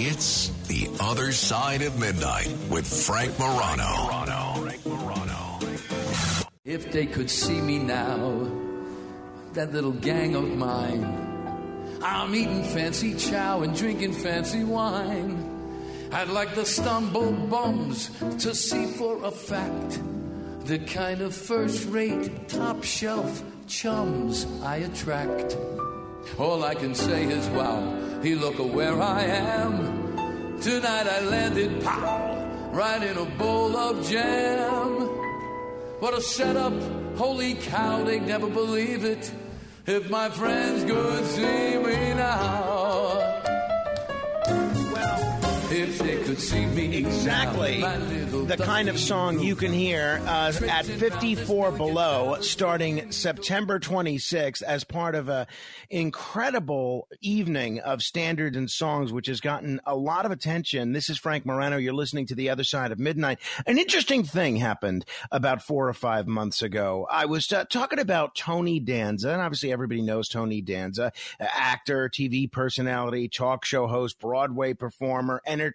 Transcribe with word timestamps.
It's 0.00 0.50
The 0.68 0.88
Other 1.00 1.32
Side 1.32 1.82
of 1.82 1.98
Midnight 1.98 2.54
with 2.70 2.86
Frank 2.86 3.36
Morano. 3.36 4.70
If 6.64 6.92
they 6.92 7.04
could 7.04 7.28
see 7.28 7.60
me 7.60 7.80
now, 7.80 8.48
that 9.54 9.72
little 9.72 9.90
gang 9.90 10.36
of 10.36 10.56
mine, 10.56 11.98
I'm 12.00 12.32
eating 12.32 12.62
fancy 12.62 13.16
chow 13.16 13.62
and 13.62 13.76
drinking 13.76 14.12
fancy 14.12 14.62
wine. 14.62 16.08
I'd 16.12 16.28
like 16.28 16.54
the 16.54 16.64
stumble 16.64 17.32
bums 17.32 18.08
to 18.38 18.54
see 18.54 18.86
for 18.86 19.24
a 19.24 19.32
fact 19.32 20.00
the 20.66 20.78
kind 20.78 21.22
of 21.22 21.34
first 21.34 21.88
rate, 21.88 22.48
top 22.48 22.84
shelf 22.84 23.42
chums 23.66 24.46
I 24.62 24.76
attract. 24.76 25.58
All 26.38 26.62
I 26.62 26.76
can 26.76 26.94
say 26.94 27.24
is, 27.24 27.48
wow, 27.48 27.97
he 28.22 28.34
look 28.34 28.58
at 28.58 28.66
where 28.66 29.00
I 29.00 29.22
am. 29.22 30.60
Tonight 30.60 31.06
I 31.06 31.20
landed, 31.20 31.82
pow, 31.84 32.70
right 32.72 33.02
in 33.02 33.16
a 33.16 33.24
bowl 33.24 33.76
of 33.76 34.08
jam. 34.08 35.08
What 36.00 36.14
a 36.14 36.20
setup, 36.20 36.72
holy 37.16 37.54
cow, 37.54 38.04
they'd 38.04 38.26
never 38.26 38.48
believe 38.48 39.04
it 39.04 39.32
if 39.86 40.10
my 40.10 40.28
friends 40.28 40.84
could 40.84 41.24
see 41.26 41.78
me 41.78 42.14
now. 42.14 42.77
If 45.78 45.98
they 46.00 46.16
could 46.24 46.40
see 46.40 46.66
me 46.66 46.96
Exactly 46.96 47.78
now, 47.78 47.86
my 47.86 47.96
little 47.98 48.44
the 48.46 48.56
kind 48.56 48.88
of 48.88 48.98
song 48.98 49.38
you 49.38 49.54
can 49.54 49.72
hear 49.72 50.20
uh, 50.26 50.52
at 50.68 50.84
54 50.84 51.70
below 51.70 52.38
starting 52.40 53.12
September 53.12 53.78
26th 53.78 54.62
as 54.62 54.82
part 54.82 55.14
of 55.14 55.28
a 55.28 55.46
incredible 55.88 57.06
evening 57.20 57.78
of 57.78 58.02
standards 58.02 58.56
and 58.56 58.68
songs 58.68 59.12
which 59.12 59.28
has 59.28 59.40
gotten 59.40 59.80
a 59.86 59.94
lot 59.94 60.26
of 60.26 60.32
attention. 60.32 60.92
This 60.92 61.08
is 61.08 61.16
Frank 61.16 61.46
Morano. 61.46 61.76
You're 61.76 61.92
listening 61.92 62.26
to 62.26 62.34
The 62.34 62.50
Other 62.50 62.64
Side 62.64 62.90
of 62.90 62.98
Midnight. 62.98 63.38
An 63.64 63.78
interesting 63.78 64.24
thing 64.24 64.56
happened 64.56 65.04
about 65.30 65.62
four 65.62 65.88
or 65.88 65.94
five 65.94 66.26
months 66.26 66.60
ago. 66.60 67.06
I 67.08 67.26
was 67.26 67.52
uh, 67.52 67.66
talking 67.66 68.00
about 68.00 68.34
Tony 68.34 68.80
Danza, 68.80 69.30
and 69.30 69.40
obviously 69.40 69.70
everybody 69.70 70.02
knows 70.02 70.28
Tony 70.28 70.60
Danza, 70.60 71.12
actor, 71.38 72.08
TV 72.08 72.50
personality, 72.50 73.28
talk 73.28 73.64
show 73.64 73.86
host, 73.86 74.18
Broadway 74.18 74.74
performer, 74.74 75.40
entertainer, 75.46 75.67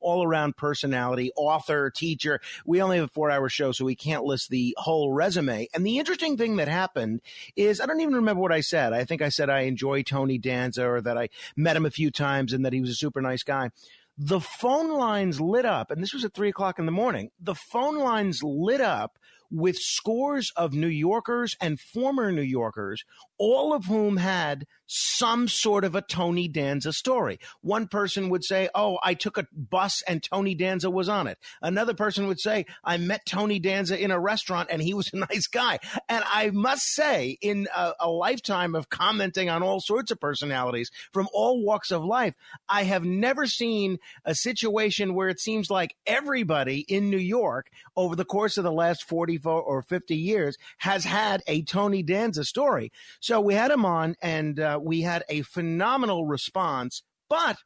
all 0.00 0.24
around 0.24 0.56
personality, 0.56 1.32
author, 1.36 1.90
teacher. 1.90 2.40
We 2.64 2.82
only 2.82 2.96
have 2.96 3.06
a 3.06 3.08
four 3.08 3.30
hour 3.30 3.48
show, 3.48 3.72
so 3.72 3.84
we 3.84 3.96
can't 3.96 4.24
list 4.24 4.50
the 4.50 4.74
whole 4.78 5.12
resume. 5.12 5.68
And 5.74 5.86
the 5.86 5.98
interesting 5.98 6.36
thing 6.36 6.56
that 6.56 6.68
happened 6.68 7.20
is 7.56 7.80
I 7.80 7.86
don't 7.86 8.00
even 8.00 8.14
remember 8.14 8.42
what 8.42 8.52
I 8.52 8.60
said. 8.60 8.92
I 8.92 9.04
think 9.04 9.22
I 9.22 9.28
said 9.28 9.50
I 9.50 9.60
enjoy 9.60 10.02
Tony 10.02 10.38
Danza 10.38 10.86
or 10.86 11.00
that 11.00 11.18
I 11.18 11.28
met 11.56 11.76
him 11.76 11.86
a 11.86 11.90
few 11.90 12.10
times 12.10 12.52
and 12.52 12.64
that 12.64 12.72
he 12.72 12.80
was 12.80 12.90
a 12.90 12.94
super 12.94 13.20
nice 13.20 13.42
guy. 13.42 13.70
The 14.18 14.40
phone 14.40 14.92
lines 14.92 15.40
lit 15.40 15.64
up, 15.64 15.90
and 15.90 16.02
this 16.02 16.12
was 16.12 16.24
at 16.24 16.34
three 16.34 16.50
o'clock 16.50 16.78
in 16.78 16.86
the 16.86 16.92
morning. 16.92 17.30
The 17.40 17.54
phone 17.54 17.98
lines 17.98 18.42
lit 18.42 18.80
up 18.80 19.18
with 19.52 19.76
scores 19.76 20.50
of 20.56 20.72
New 20.72 20.88
Yorkers 20.88 21.54
and 21.60 21.78
former 21.78 22.32
New 22.32 22.42
Yorkers, 22.42 23.04
all 23.38 23.74
of 23.74 23.84
whom 23.84 24.16
had 24.16 24.66
some 24.86 25.48
sort 25.48 25.84
of 25.84 25.94
a 25.94 26.02
Tony 26.02 26.48
Danza 26.48 26.92
story. 26.92 27.38
One 27.60 27.86
person 27.86 28.28
would 28.30 28.44
say, 28.44 28.68
Oh, 28.74 28.98
I 29.02 29.14
took 29.14 29.38
a 29.38 29.46
bus 29.52 30.02
and 30.06 30.22
Tony 30.22 30.54
Danza 30.54 30.90
was 30.90 31.08
on 31.08 31.26
it. 31.26 31.38
Another 31.60 31.94
person 31.94 32.26
would 32.28 32.40
say, 32.40 32.66
I 32.84 32.98
met 32.98 33.26
Tony 33.26 33.58
Danza 33.58 33.98
in 33.98 34.10
a 34.10 34.20
restaurant 34.20 34.68
and 34.70 34.82
he 34.82 34.94
was 34.94 35.10
a 35.12 35.16
nice 35.30 35.46
guy. 35.46 35.78
And 36.08 36.24
I 36.26 36.50
must 36.50 36.82
say, 36.82 37.38
in 37.40 37.68
a, 37.74 37.92
a 38.00 38.10
lifetime 38.10 38.74
of 38.74 38.90
commenting 38.90 39.48
on 39.48 39.62
all 39.62 39.80
sorts 39.80 40.10
of 40.10 40.20
personalities 40.20 40.90
from 41.12 41.28
all 41.32 41.64
walks 41.64 41.90
of 41.90 42.04
life, 42.04 42.34
I 42.68 42.84
have 42.84 43.04
never 43.04 43.46
seen 43.46 43.98
a 44.24 44.34
situation 44.34 45.14
where 45.14 45.28
it 45.28 45.40
seems 45.40 45.70
like 45.70 45.96
everybody 46.06 46.80
in 46.80 47.10
New 47.10 47.16
York 47.18 47.68
over 47.96 48.14
the 48.14 48.24
course 48.24 48.56
of 48.58 48.64
the 48.64 48.72
last 48.72 49.04
44 49.42 49.62
or 49.62 49.82
50 49.82 50.16
years 50.16 50.56
has 50.78 51.04
had 51.04 51.42
a 51.46 51.62
Tony 51.62 52.02
Danza 52.02 52.44
story. 52.44 52.92
So 53.20 53.40
we 53.40 53.54
had 53.54 53.70
him 53.70 53.84
on 53.84 54.14
and 54.22 54.58
uh, 54.58 54.78
we 54.82 55.02
had 55.02 55.24
a 55.28 55.42
phenomenal 55.42 56.26
response, 56.26 57.02
but 57.28 57.58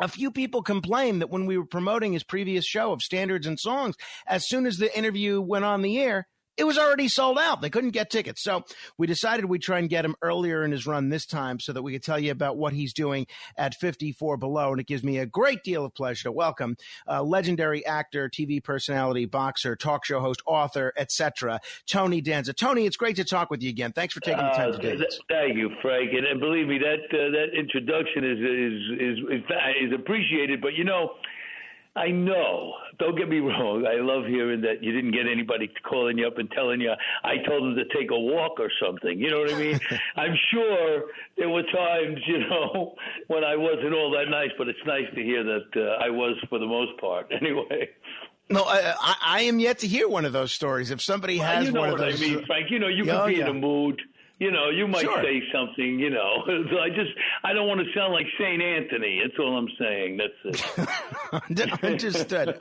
a 0.00 0.08
few 0.08 0.30
people 0.30 0.62
complained 0.62 1.20
that 1.20 1.30
when 1.30 1.46
we 1.46 1.58
were 1.58 1.66
promoting 1.66 2.12
his 2.12 2.24
previous 2.24 2.64
show 2.64 2.92
of 2.92 3.02
standards 3.02 3.46
and 3.46 3.58
songs, 3.58 3.96
as 4.26 4.48
soon 4.48 4.66
as 4.66 4.78
the 4.78 4.96
interview 4.96 5.40
went 5.40 5.64
on 5.64 5.82
the 5.82 5.98
air, 5.98 6.26
it 6.56 6.64
was 6.64 6.78
already 6.78 7.08
sold 7.08 7.38
out. 7.38 7.62
They 7.62 7.70
couldn't 7.70 7.90
get 7.90 8.10
tickets. 8.10 8.42
So 8.42 8.64
we 8.98 9.06
decided 9.06 9.46
we'd 9.46 9.62
try 9.62 9.78
and 9.78 9.88
get 9.88 10.04
him 10.04 10.14
earlier 10.22 10.64
in 10.64 10.70
his 10.72 10.86
run 10.86 11.08
this 11.08 11.26
time 11.26 11.58
so 11.60 11.72
that 11.72 11.82
we 11.82 11.92
could 11.92 12.02
tell 12.02 12.18
you 12.18 12.30
about 12.30 12.56
what 12.56 12.72
he's 12.72 12.92
doing 12.92 13.26
at 13.56 13.74
54 13.74 14.36
below. 14.36 14.70
And 14.72 14.80
it 14.80 14.86
gives 14.86 15.02
me 15.02 15.18
a 15.18 15.26
great 15.26 15.62
deal 15.62 15.84
of 15.84 15.94
pleasure 15.94 16.24
to 16.24 16.32
welcome 16.32 16.76
uh, 17.08 17.22
legendary 17.22 17.84
actor, 17.86 18.28
TV 18.28 18.62
personality, 18.62 19.24
boxer, 19.24 19.76
talk 19.76 20.04
show 20.04 20.20
host, 20.20 20.42
author, 20.46 20.92
etc., 20.96 21.60
Tony 21.86 22.20
Danza. 22.20 22.52
Tony, 22.52 22.86
it's 22.86 22.96
great 22.96 23.16
to 23.16 23.24
talk 23.24 23.50
with 23.50 23.62
you 23.62 23.70
again. 23.70 23.92
Thanks 23.92 24.12
for 24.14 24.20
taking 24.20 24.44
the 24.44 24.50
time 24.50 24.72
to 24.72 24.78
do 24.78 24.92
Uh, 24.92 24.96
this. 24.96 25.20
Thank 25.28 25.56
you, 25.56 25.70
Frank. 25.80 26.10
And, 26.12 26.26
and 26.26 26.40
believe 26.40 26.66
me, 26.68 26.78
that 26.78 27.04
uh, 27.16 27.30
that 27.30 27.58
introduction 27.58 28.24
is 28.24 28.38
is, 28.38 29.00
is 29.00 29.40
is 29.40 29.88
is 29.88 29.92
appreciated. 29.98 30.60
But 30.60 30.74
you 30.74 30.84
know, 30.84 31.12
I 31.94 32.08
know. 32.08 32.72
Don't 32.98 33.16
get 33.18 33.28
me 33.28 33.38
wrong. 33.40 33.84
I 33.86 34.00
love 34.00 34.24
hearing 34.26 34.62
that 34.62 34.82
you 34.82 34.92
didn't 34.92 35.10
get 35.12 35.26
anybody 35.30 35.70
calling 35.88 36.16
you 36.16 36.26
up 36.26 36.38
and 36.38 36.50
telling 36.52 36.80
you 36.80 36.92
I 37.22 37.36
told 37.46 37.62
them 37.64 37.74
to 37.76 37.84
take 37.94 38.10
a 38.10 38.18
walk 38.18 38.58
or 38.58 38.70
something. 38.82 39.18
You 39.18 39.30
know 39.30 39.40
what 39.40 39.52
I 39.52 39.58
mean? 39.58 39.80
I'm 40.16 40.34
sure 40.50 41.02
there 41.36 41.50
were 41.50 41.64
times, 41.64 42.18
you 42.26 42.38
know, 42.48 42.94
when 43.26 43.44
I 43.44 43.56
wasn't 43.56 43.92
all 43.94 44.10
that 44.12 44.30
nice. 44.30 44.50
But 44.56 44.68
it's 44.68 44.78
nice 44.86 45.04
to 45.14 45.22
hear 45.22 45.44
that 45.44 45.66
uh, 45.76 46.02
I 46.04 46.08
was 46.08 46.36
for 46.48 46.58
the 46.58 46.66
most 46.66 46.98
part. 47.00 47.30
Anyway. 47.42 47.90
No, 48.50 48.64
I, 48.64 48.94
I, 49.00 49.14
I 49.22 49.40
am 49.42 49.58
yet 49.60 49.78
to 49.78 49.86
hear 49.86 50.08
one 50.08 50.24
of 50.24 50.32
those 50.32 50.52
stories. 50.52 50.90
If 50.90 51.00
somebody 51.00 51.38
Well, 51.38 51.48
has 51.56 51.66
you 51.66 51.72
know 51.72 51.80
one 51.80 51.88
of 51.90 51.98
what 51.98 52.10
those, 52.10 52.22
I 52.22 52.26
mean, 52.26 52.44
Frank. 52.46 52.70
You 52.70 52.78
know, 52.78 52.88
you 52.88 53.08
Oh, 53.10 53.20
could 53.20 53.28
be 53.28 53.34
yeah. 53.36 53.44
in 53.44 53.48
a 53.48 53.54
mood. 53.54 54.00
You 54.42 54.50
know, 54.50 54.70
you 54.70 54.88
might 54.88 55.02
Sure. 55.02 55.22
say 55.22 55.40
something. 55.52 56.00
You 56.00 56.10
know, 56.10 56.42
so 56.70 56.78
I 56.80 56.88
just 56.88 57.10
I 57.44 57.52
don't 57.52 57.68
want 57.68 57.80
to 57.80 57.86
sound 57.94 58.12
like 58.12 58.26
Saint 58.38 58.60
Anthony. 58.60 59.20
That's 59.22 59.38
all 59.38 59.56
I'm 59.56 59.68
saying. 59.78 60.18
That's 60.18 60.66
it. 61.46 61.82
Understood. 61.84 62.58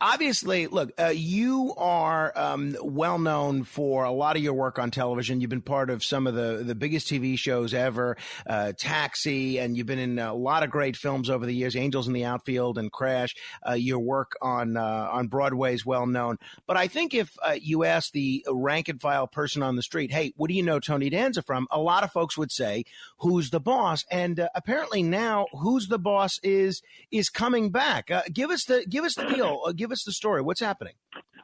Obviously, 0.00 0.66
look, 0.66 0.92
uh, 1.00 1.06
you 1.14 1.74
are 1.76 2.32
um, 2.36 2.76
well 2.82 3.18
known 3.18 3.64
for 3.64 4.04
a 4.04 4.10
lot 4.12 4.36
of 4.36 4.42
your 4.42 4.54
work 4.54 4.78
on 4.78 4.90
television. 4.90 5.40
You've 5.40 5.48
been 5.50 5.62
part 5.62 5.90
of 5.90 6.04
some 6.04 6.26
of 6.26 6.34
the, 6.34 6.62
the 6.64 6.74
biggest 6.74 7.08
TV 7.08 7.38
shows 7.38 7.72
ever, 7.74 8.16
uh, 8.46 8.72
Taxi, 8.78 9.58
and 9.58 9.76
you've 9.76 9.86
been 9.86 9.98
in 9.98 10.18
a 10.18 10.34
lot 10.34 10.62
of 10.62 10.70
great 10.70 10.96
films 10.96 11.30
over 11.30 11.46
the 11.46 11.54
years, 11.54 11.76
Angels 11.76 12.06
in 12.06 12.12
the 12.12 12.24
Outfield 12.24 12.78
and 12.78 12.92
Crash. 12.92 13.34
Uh, 13.66 13.72
your 13.72 13.98
work 14.00 14.32
on 14.42 14.76
uh, 14.76 15.08
on 15.10 15.28
Broadway 15.28 15.74
is 15.74 15.86
well 15.86 16.06
known. 16.06 16.36
But 16.66 16.76
I 16.76 16.88
think 16.88 17.14
if 17.14 17.36
uh, 17.42 17.56
you 17.60 17.84
ask 17.84 18.12
the 18.12 18.44
rank 18.50 18.88
and 18.88 19.00
file 19.00 19.26
person 19.26 19.62
on 19.62 19.76
the 19.76 19.82
street, 19.82 20.12
hey, 20.12 20.32
what 20.36 20.48
do 20.48 20.54
you 20.54 20.62
know 20.62 20.78
Tony 20.78 21.08
Danza 21.22 21.42
from? 21.42 21.68
A 21.70 21.78
lot 21.78 22.02
of 22.02 22.10
folks 22.10 22.36
would 22.36 22.50
say, 22.50 22.84
who's 23.18 23.50
the 23.50 23.60
boss? 23.60 24.04
And 24.10 24.40
uh, 24.40 24.48
apparently 24.54 25.02
now, 25.02 25.46
who's 25.52 25.86
the 25.86 25.98
boss 25.98 26.32
is 26.42 26.82
is 27.12 27.28
coming 27.28 27.70
back. 27.70 28.10
Uh, 28.10 28.22
give 28.32 28.50
us 28.50 28.64
the 28.64 28.84
give 28.88 29.04
us 29.04 29.14
the 29.14 29.26
deal. 29.26 29.62
Uh, 29.64 29.72
give 29.72 29.92
us 29.92 30.02
the 30.04 30.12
story. 30.12 30.42
What's 30.42 30.60
happening? 30.60 30.94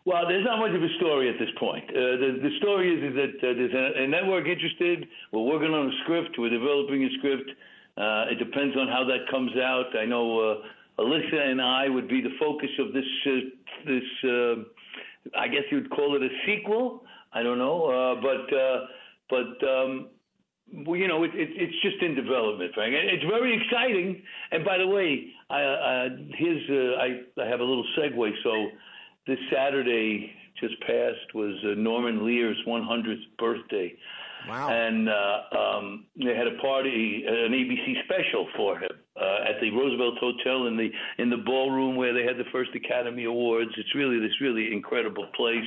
Well, 0.04 0.26
there's 0.26 0.44
not 0.44 0.58
much 0.58 0.74
of 0.74 0.82
a 0.82 0.92
story 0.96 1.28
at 1.28 1.38
this 1.38 1.52
point. 1.60 1.84
Uh, 1.90 2.16
the, 2.22 2.30
the 2.42 2.50
story 2.58 2.86
is, 2.94 3.00
is 3.10 3.14
that 3.20 3.34
uh, 3.38 3.52
there's 3.54 3.74
a, 3.74 4.04
a 4.04 4.08
network 4.08 4.46
interested. 4.46 5.06
We're 5.32 5.42
working 5.54 5.72
on 5.72 5.86
a 5.86 5.94
script. 6.02 6.36
We're 6.38 6.50
developing 6.50 7.04
a 7.04 7.10
script. 7.18 7.50
Uh, 7.96 8.32
it 8.32 8.38
depends 8.38 8.74
on 8.76 8.88
how 8.88 9.04
that 9.04 9.30
comes 9.30 9.52
out. 9.56 9.94
I 9.96 10.06
know 10.06 10.62
Alyssa 10.98 11.40
and 11.50 11.60
I 11.60 11.88
would 11.88 12.08
be 12.08 12.20
the 12.20 12.34
focus 12.40 12.70
of 12.78 12.92
this. 12.92 13.04
This, 13.86 14.08
I 15.36 15.46
guess 15.46 15.64
you 15.70 15.78
would 15.78 15.90
call 15.90 16.16
it 16.16 16.22
a 16.22 16.32
sequel. 16.46 17.04
I 17.32 17.42
don't 17.42 17.58
know, 17.58 17.78
uh, 17.84 18.20
but 18.20 18.56
uh, 18.56 18.86
but 19.30 19.68
um, 19.68 20.08
well, 20.72 20.96
you 20.96 21.08
know, 21.08 21.24
it, 21.24 21.30
it, 21.34 21.48
it's 21.54 21.82
just 21.82 22.02
in 22.02 22.14
development, 22.14 22.72
Frank. 22.74 22.94
And 22.94 23.08
It's 23.08 23.24
very 23.24 23.56
exciting. 23.56 24.22
And 24.52 24.64
by 24.64 24.78
the 24.78 24.86
way, 24.86 25.28
I, 25.50 25.62
uh, 25.62 26.08
here's 26.36 26.62
uh, 26.68 27.00
I, 27.00 27.42
I 27.42 27.48
have 27.48 27.60
a 27.60 27.64
little 27.64 27.86
segue. 27.98 28.30
So 28.42 28.68
this 29.26 29.38
Saturday 29.52 30.32
just 30.60 30.78
passed 30.80 31.34
was 31.34 31.54
uh, 31.64 31.74
Norman 31.76 32.24
Lear's 32.26 32.58
100th 32.66 33.22
birthday. 33.38 33.94
Wow. 34.48 34.68
And 34.70 35.08
uh, 35.08 35.58
um, 35.58 36.06
they 36.16 36.34
had 36.34 36.46
a 36.46 36.56
party, 36.60 37.24
an 37.26 37.52
ABC 37.52 38.04
special 38.04 38.46
for 38.56 38.78
him 38.78 38.90
uh, 39.16 39.48
at 39.48 39.60
the 39.60 39.70
Roosevelt 39.70 40.18
Hotel 40.18 40.66
in 40.66 40.76
the 40.76 40.90
in 41.18 41.28
the 41.28 41.38
ballroom 41.38 41.96
where 41.96 42.14
they 42.14 42.22
had 42.22 42.38
the 42.38 42.48
first 42.52 42.70
Academy 42.74 43.24
Awards. 43.24 43.70
It's 43.76 43.94
really 43.94 44.20
this 44.20 44.40
really 44.40 44.72
incredible 44.72 45.26
place, 45.34 45.66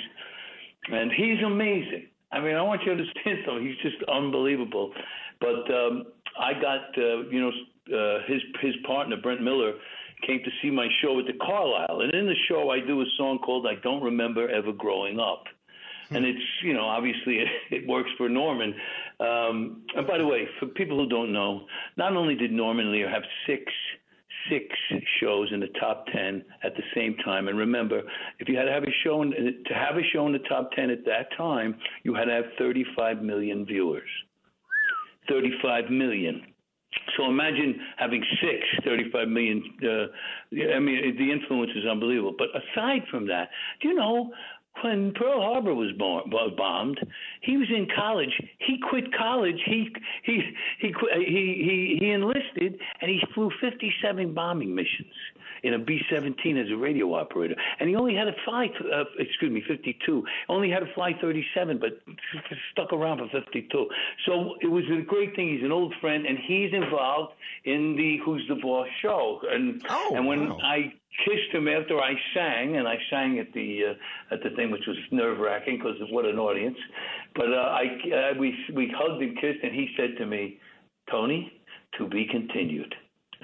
and 0.90 1.12
he's 1.12 1.44
amazing. 1.46 2.08
I 2.32 2.40
mean, 2.40 2.56
I 2.56 2.62
want 2.62 2.82
you 2.82 2.94
to 2.96 3.02
understand 3.02 3.40
something. 3.46 3.66
He's 3.66 3.82
just 3.82 4.02
unbelievable. 4.10 4.94
But 5.40 5.70
um, 5.74 6.06
I 6.40 6.54
got, 6.54 6.98
uh, 6.98 7.30
you 7.30 7.42
know, 7.42 7.52
uh, 7.92 8.20
his 8.28 8.42
his 8.62 8.76
partner 8.86 9.18
Brent 9.22 9.42
Miller 9.42 9.74
came 10.26 10.40
to 10.44 10.52
see 10.62 10.70
my 10.70 10.88
show 11.02 11.20
at 11.20 11.26
the 11.26 11.34
Carlyle, 11.34 12.02
and 12.02 12.14
in 12.14 12.26
the 12.28 12.36
show 12.48 12.70
I 12.70 12.80
do 12.80 13.02
a 13.02 13.06
song 13.18 13.40
called 13.40 13.66
"I 13.68 13.76
Don't 13.82 14.04
Remember 14.04 14.48
Ever 14.50 14.72
Growing 14.72 15.20
Up." 15.20 15.44
And 16.14 16.26
it's, 16.26 16.44
you 16.62 16.74
know, 16.74 16.84
obviously 16.86 17.40
it, 17.40 17.48
it 17.72 17.88
works 17.88 18.10
for 18.18 18.28
Norman. 18.28 18.76
Um, 19.20 19.84
and 19.96 20.06
by 20.06 20.18
the 20.18 20.28
way, 20.28 20.48
for 20.60 20.66
people 20.68 20.98
who 20.98 21.08
don't 21.08 21.32
know, 21.32 21.68
not 21.98 22.16
only 22.16 22.36
did 22.36 22.52
Norman 22.52 22.92
Lear 22.92 23.10
have 23.10 23.24
six, 23.48 23.64
six 24.50 24.66
shows 25.20 25.50
in 25.52 25.60
the 25.60 25.70
top 25.80 26.06
10 26.14 26.44
at 26.64 26.76
the 26.76 26.84
same 26.96 27.16
time. 27.24 27.48
And 27.48 27.58
remember, 27.58 28.02
if 28.40 28.48
you 28.48 28.58
had 28.58 28.66
to 28.66 28.72
have 28.72 28.84
a 28.84 28.94
show 29.04 29.22
in, 29.22 29.32
to 29.32 29.74
have 29.74 29.98
a 29.98 30.04
show 30.14 30.26
in 30.28 30.34
the 30.34 30.40
top 30.50 30.72
10 30.74 30.90
at 30.90 31.06
that 31.06 31.36
time, 31.38 31.76
you 32.04 32.14
had 32.14 32.26
to 32.26 32.34
have 32.34 32.46
35 32.58 33.22
million 33.22 33.66
viewers. 33.66 34.10
35 35.30 35.90
million. 35.90 36.42
So 37.18 37.26
imagine 37.26 37.80
having 37.98 38.24
six, 38.42 38.86
35 38.86 39.28
million. 39.28 39.64
Uh, 39.82 40.68
I 40.76 40.80
mean, 40.80 41.16
the 41.18 41.32
influence 41.32 41.72
is 41.76 41.86
unbelievable. 41.90 42.36
But 42.38 42.50
aside 42.50 43.04
from 43.10 43.28
that, 43.28 43.50
do 43.82 43.90
you 43.90 43.96
know 43.96 44.32
when 44.84 45.14
Pearl 45.14 45.42
Harbor 45.42 45.74
was 45.74 45.92
bombed, 45.98 47.00
he 47.42 47.58
was 47.58 47.68
in 47.70 47.88
college. 47.96 48.32
He 48.60 48.80
quit 48.90 49.14
college. 49.14 49.62
He 49.66 49.90
he 50.24 50.42
he 50.80 50.94
he 51.10 51.98
he, 52.00 52.12
enlisted, 52.12 52.80
and 53.02 53.12
he 53.12 53.22
flew 53.34 53.52
57 53.62 54.34
bombing 54.34 54.74
missions 54.74 55.14
in 55.64 55.76
a 55.76 55.80
B-17 55.80 56.60
as 56.60 56.72
a 56.72 56.76
radio 56.76 57.14
operator, 57.14 57.56
and 57.80 57.88
he 57.88 57.96
only 57.96 58.16
had 58.16 58.26
to 58.26 58.34
fly. 58.46 58.68
Uh, 58.92 59.04
excuse 59.20 59.52
me, 59.52 59.64
52. 59.68 60.24
Only 60.50 60.72
had 60.72 60.80
to 60.80 60.94
fly 60.94 61.14
37, 61.22 61.80
but 61.80 62.02
stuck 62.72 62.94
around 62.94 63.20
for 63.20 63.28
52. 63.28 63.88
So 64.26 64.56
it 64.62 64.68
was 64.68 64.84
a 64.92 65.02
great 65.02 65.36
thing. 65.36 65.50
He's 65.50 65.64
an 65.64 65.72
old 65.72 65.94
friend, 66.02 66.26
and 66.26 66.38
he's 66.40 66.74
involved 66.74 67.34
in 67.66 67.96
the 67.96 68.18
Who's 68.26 68.44
the 68.48 68.56
Boss 68.56 68.88
show. 69.02 69.42
And 69.50 69.86
oh, 69.90 70.14
and 70.16 70.26
when 70.26 70.50
wow. 70.50 70.60
I 70.64 70.94
kissed 71.26 71.54
him 71.54 71.68
after 71.68 72.00
I 72.00 72.14
sang, 72.34 72.78
and 72.78 72.88
I 72.88 72.96
sang 73.10 73.40
at 73.40 73.52
the 73.54 73.80
uh, 73.92 74.34
at 74.34 74.44
the 74.44 74.50
thing, 74.56 74.72
which 74.72 74.86
was 74.88 74.98
nerve 75.12 75.40
wracking 75.40 75.78
because 75.78 76.00
of 76.02 76.10
what 76.10 76.26
an 76.26 76.40
audience. 76.40 76.78
But 77.36 77.54
uh, 77.54 77.58
I 77.58 77.84
uh, 77.84 78.40
we 78.40 78.56
we 78.74 78.94
hugged 78.96 79.22
and 79.22 79.36
kissed, 79.36 79.64
and 79.64 79.74
he 79.74 79.90
said 79.98 80.18
to 80.18 80.26
me, 80.26 80.60
"Tony, 81.10 81.52
to 81.98 82.08
be 82.08 82.26
continued." 82.26 82.96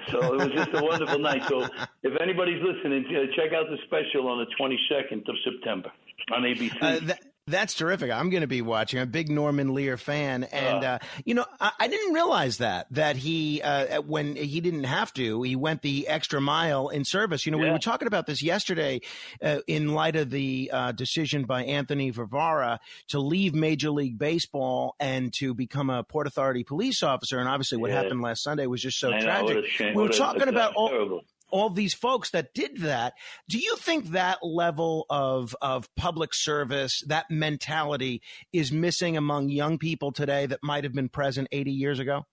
So 0.06 0.18
it 0.34 0.36
was 0.36 0.52
just 0.54 0.70
a 0.74 0.82
wonderful 0.82 1.18
night. 1.18 1.42
So 1.48 1.66
if 2.02 2.20
anybody's 2.20 2.62
listening, 2.62 3.04
uh, 3.06 3.34
check 3.34 3.52
out 3.52 3.66
the 3.68 3.78
special 3.86 4.28
on 4.28 4.38
the 4.38 4.46
22nd 4.58 5.28
of 5.28 5.34
September 5.44 5.90
on 6.32 6.42
ABC. 6.42 6.76
Uh, 6.80 7.00
that- 7.06 7.22
that's 7.48 7.74
terrific. 7.74 8.10
I'm 8.10 8.30
going 8.30 8.42
to 8.42 8.46
be 8.46 8.62
watching. 8.62 9.00
I'm 9.00 9.04
a 9.04 9.10
big 9.10 9.30
Norman 9.30 9.74
Lear 9.74 9.96
fan, 9.96 10.44
and 10.44 10.84
uh, 10.84 10.98
you 11.24 11.34
know, 11.34 11.44
I, 11.60 11.72
I, 11.80 11.88
didn't 11.88 12.14
realize 12.14 12.58
that 12.58 12.86
that 12.92 13.16
he 13.16 13.62
uh, 13.62 14.02
when 14.02 14.36
he 14.36 14.60
didn't 14.60 14.84
have 14.84 15.12
to, 15.14 15.42
he 15.42 15.56
went 15.56 15.82
the 15.82 16.08
extra 16.08 16.40
mile 16.40 16.88
in 16.88 17.04
service. 17.04 17.46
You 17.46 17.52
know, 17.52 17.58
yeah. 17.58 17.64
we 17.64 17.70
were 17.70 17.78
talking 17.78 18.06
about 18.06 18.26
this 18.26 18.42
yesterday 18.42 19.00
uh, 19.42 19.58
in 19.66 19.94
light 19.94 20.16
of 20.16 20.30
the 20.30 20.70
uh, 20.72 20.92
decision 20.92 21.44
by 21.44 21.64
Anthony 21.64 22.12
Varvaro 22.12 22.78
to 23.08 23.20
leave 23.20 23.54
Major 23.54 23.90
League 23.90 24.18
Baseball 24.18 24.94
and 25.00 25.32
to 25.38 25.54
become 25.54 25.90
a 25.90 26.02
Port 26.04 26.26
Authority 26.26 26.64
police 26.64 27.02
officer. 27.02 27.38
And 27.38 27.48
obviously, 27.48 27.78
what 27.78 27.90
yeah. 27.90 28.02
happened 28.02 28.22
last 28.22 28.42
Sunday 28.42 28.66
was 28.66 28.82
just 28.82 28.98
so 28.98 29.12
I 29.12 29.20
tragic. 29.20 29.64
Know, 29.80 29.92
we 29.94 30.02
were 30.02 30.08
talking 30.08 30.48
about 30.48 30.74
all. 30.74 30.88
Terrible 30.88 31.24
all 31.50 31.70
these 31.70 31.94
folks 31.94 32.30
that 32.30 32.54
did 32.54 32.78
that. 32.78 33.14
Do 33.48 33.58
you 33.58 33.76
think 33.76 34.10
that 34.10 34.38
level 34.42 35.06
of 35.10 35.54
of 35.60 35.94
public 35.96 36.34
service, 36.34 37.02
that 37.06 37.26
mentality, 37.30 38.22
is 38.52 38.72
missing 38.72 39.16
among 39.16 39.48
young 39.48 39.78
people 39.78 40.12
today 40.12 40.46
that 40.46 40.60
might 40.62 40.84
have 40.84 40.92
been 40.92 41.08
present 41.08 41.48
80 41.52 41.70
years 41.70 41.98
ago? 41.98 42.26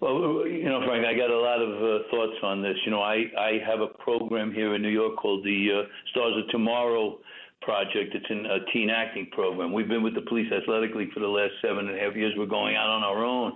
Well, 0.00 0.46
you 0.46 0.64
know, 0.64 0.82
Frank, 0.86 1.06
I 1.06 1.14
got 1.16 1.30
a 1.30 1.38
lot 1.38 1.62
of 1.62 1.82
uh, 1.82 2.04
thoughts 2.10 2.36
on 2.42 2.60
this. 2.60 2.76
You 2.84 2.90
know, 2.90 3.00
I 3.00 3.24
I 3.38 3.52
have 3.66 3.80
a 3.80 3.86
program 3.86 4.52
here 4.52 4.74
in 4.74 4.82
New 4.82 4.90
York 4.90 5.16
called 5.16 5.44
the 5.44 5.68
uh, 5.72 5.88
Stars 6.10 6.34
of 6.42 6.50
Tomorrow 6.50 7.18
project. 7.62 8.14
It's 8.14 8.30
a 8.30 8.70
teen 8.72 8.90
acting 8.90 9.28
program. 9.32 9.72
We've 9.72 9.88
been 9.88 10.02
with 10.02 10.14
the 10.14 10.20
Police 10.20 10.52
Athletic 10.52 10.94
League 10.94 11.12
for 11.12 11.20
the 11.20 11.26
last 11.26 11.52
seven 11.62 11.88
and 11.88 11.96
a 11.96 12.00
half 12.00 12.14
years. 12.14 12.34
We're 12.36 12.44
going 12.44 12.76
out 12.76 12.90
on 12.90 13.02
our 13.02 13.24
own, 13.24 13.52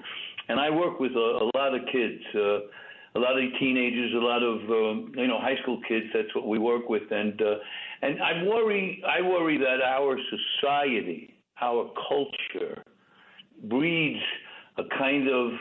and 0.48 0.58
I 0.58 0.70
work 0.70 0.98
with 0.98 1.12
a, 1.12 1.38
a 1.44 1.50
lot 1.54 1.74
of 1.74 1.82
kids. 1.92 2.22
Uh, 2.34 2.58
a 3.14 3.18
lot 3.18 3.38
of 3.38 3.44
teenagers, 3.58 4.12
a 4.14 4.18
lot 4.18 4.42
of 4.42 4.60
um, 4.70 5.12
you 5.16 5.26
know 5.26 5.38
high 5.38 5.56
school 5.62 5.80
kids. 5.88 6.06
That's 6.14 6.34
what 6.34 6.46
we 6.46 6.58
work 6.58 6.88
with, 6.88 7.10
and 7.10 7.40
uh, 7.40 7.54
and 8.02 8.22
I 8.22 8.42
worry 8.44 9.02
I 9.06 9.22
worry 9.22 9.58
that 9.58 9.80
our 9.82 10.18
society, 10.30 11.34
our 11.60 11.90
culture, 12.08 12.82
breeds 13.64 14.22
a 14.76 14.82
kind 14.98 15.28
of 15.28 15.52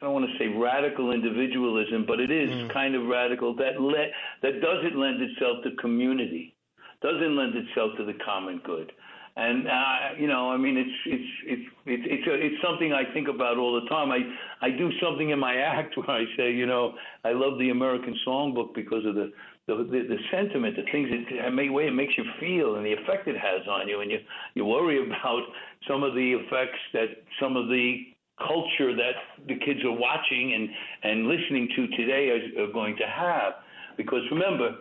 I 0.00 0.06
don't 0.06 0.14
want 0.14 0.26
to 0.30 0.38
say 0.38 0.48
radical 0.48 1.12
individualism, 1.12 2.04
but 2.06 2.18
it 2.18 2.30
is 2.30 2.50
mm. 2.50 2.72
kind 2.72 2.94
of 2.94 3.06
radical 3.06 3.54
that 3.56 3.80
let 3.80 4.10
that 4.42 4.60
doesn't 4.60 4.98
lend 4.98 5.22
itself 5.22 5.62
to 5.64 5.76
community, 5.80 6.54
doesn't 7.02 7.36
lend 7.36 7.54
itself 7.54 7.92
to 7.98 8.04
the 8.04 8.14
common 8.24 8.60
good. 8.64 8.92
And 9.34 9.66
uh, 9.66 9.98
you 10.18 10.26
know, 10.28 10.50
I 10.50 10.58
mean, 10.58 10.76
it's 10.76 10.98
it's 11.06 11.30
it's 11.46 11.68
it's 11.86 12.02
it's, 12.06 12.26
a, 12.26 12.34
it's 12.34 12.62
something 12.62 12.92
I 12.92 13.10
think 13.14 13.28
about 13.28 13.56
all 13.56 13.80
the 13.80 13.88
time. 13.88 14.10
I 14.10 14.20
I 14.60 14.70
do 14.70 14.90
something 15.00 15.30
in 15.30 15.38
my 15.38 15.56
act 15.72 15.96
where 15.96 16.10
I 16.10 16.24
say, 16.36 16.52
you 16.52 16.66
know, 16.66 16.92
I 17.24 17.32
love 17.32 17.58
the 17.58 17.70
American 17.70 18.14
Songbook 18.26 18.74
because 18.74 19.06
of 19.06 19.14
the 19.14 19.32
the, 19.68 19.76
the, 19.76 20.02
the 20.08 20.18
sentiment, 20.30 20.76
the 20.76 20.82
things 20.92 21.08
it 21.10 21.54
may 21.54 21.70
way 21.70 21.86
it 21.86 21.94
makes 21.94 22.12
you 22.18 22.24
feel, 22.40 22.76
and 22.76 22.84
the 22.84 22.92
effect 22.92 23.26
it 23.26 23.36
has 23.36 23.66
on 23.70 23.88
you, 23.88 24.02
and 24.02 24.10
you 24.10 24.18
you 24.54 24.66
worry 24.66 25.00
about 25.06 25.42
some 25.88 26.02
of 26.02 26.14
the 26.14 26.32
effects 26.32 26.80
that 26.92 27.24
some 27.40 27.56
of 27.56 27.68
the 27.68 28.04
culture 28.38 28.94
that 28.94 29.14
the 29.48 29.54
kids 29.64 29.80
are 29.84 29.96
watching 29.96 30.52
and 30.52 30.68
and 31.04 31.26
listening 31.26 31.68
to 31.74 31.86
today 31.96 32.28
are, 32.36 32.64
are 32.64 32.72
going 32.72 32.96
to 32.96 33.06
have, 33.06 33.54
because 33.96 34.20
remember, 34.30 34.76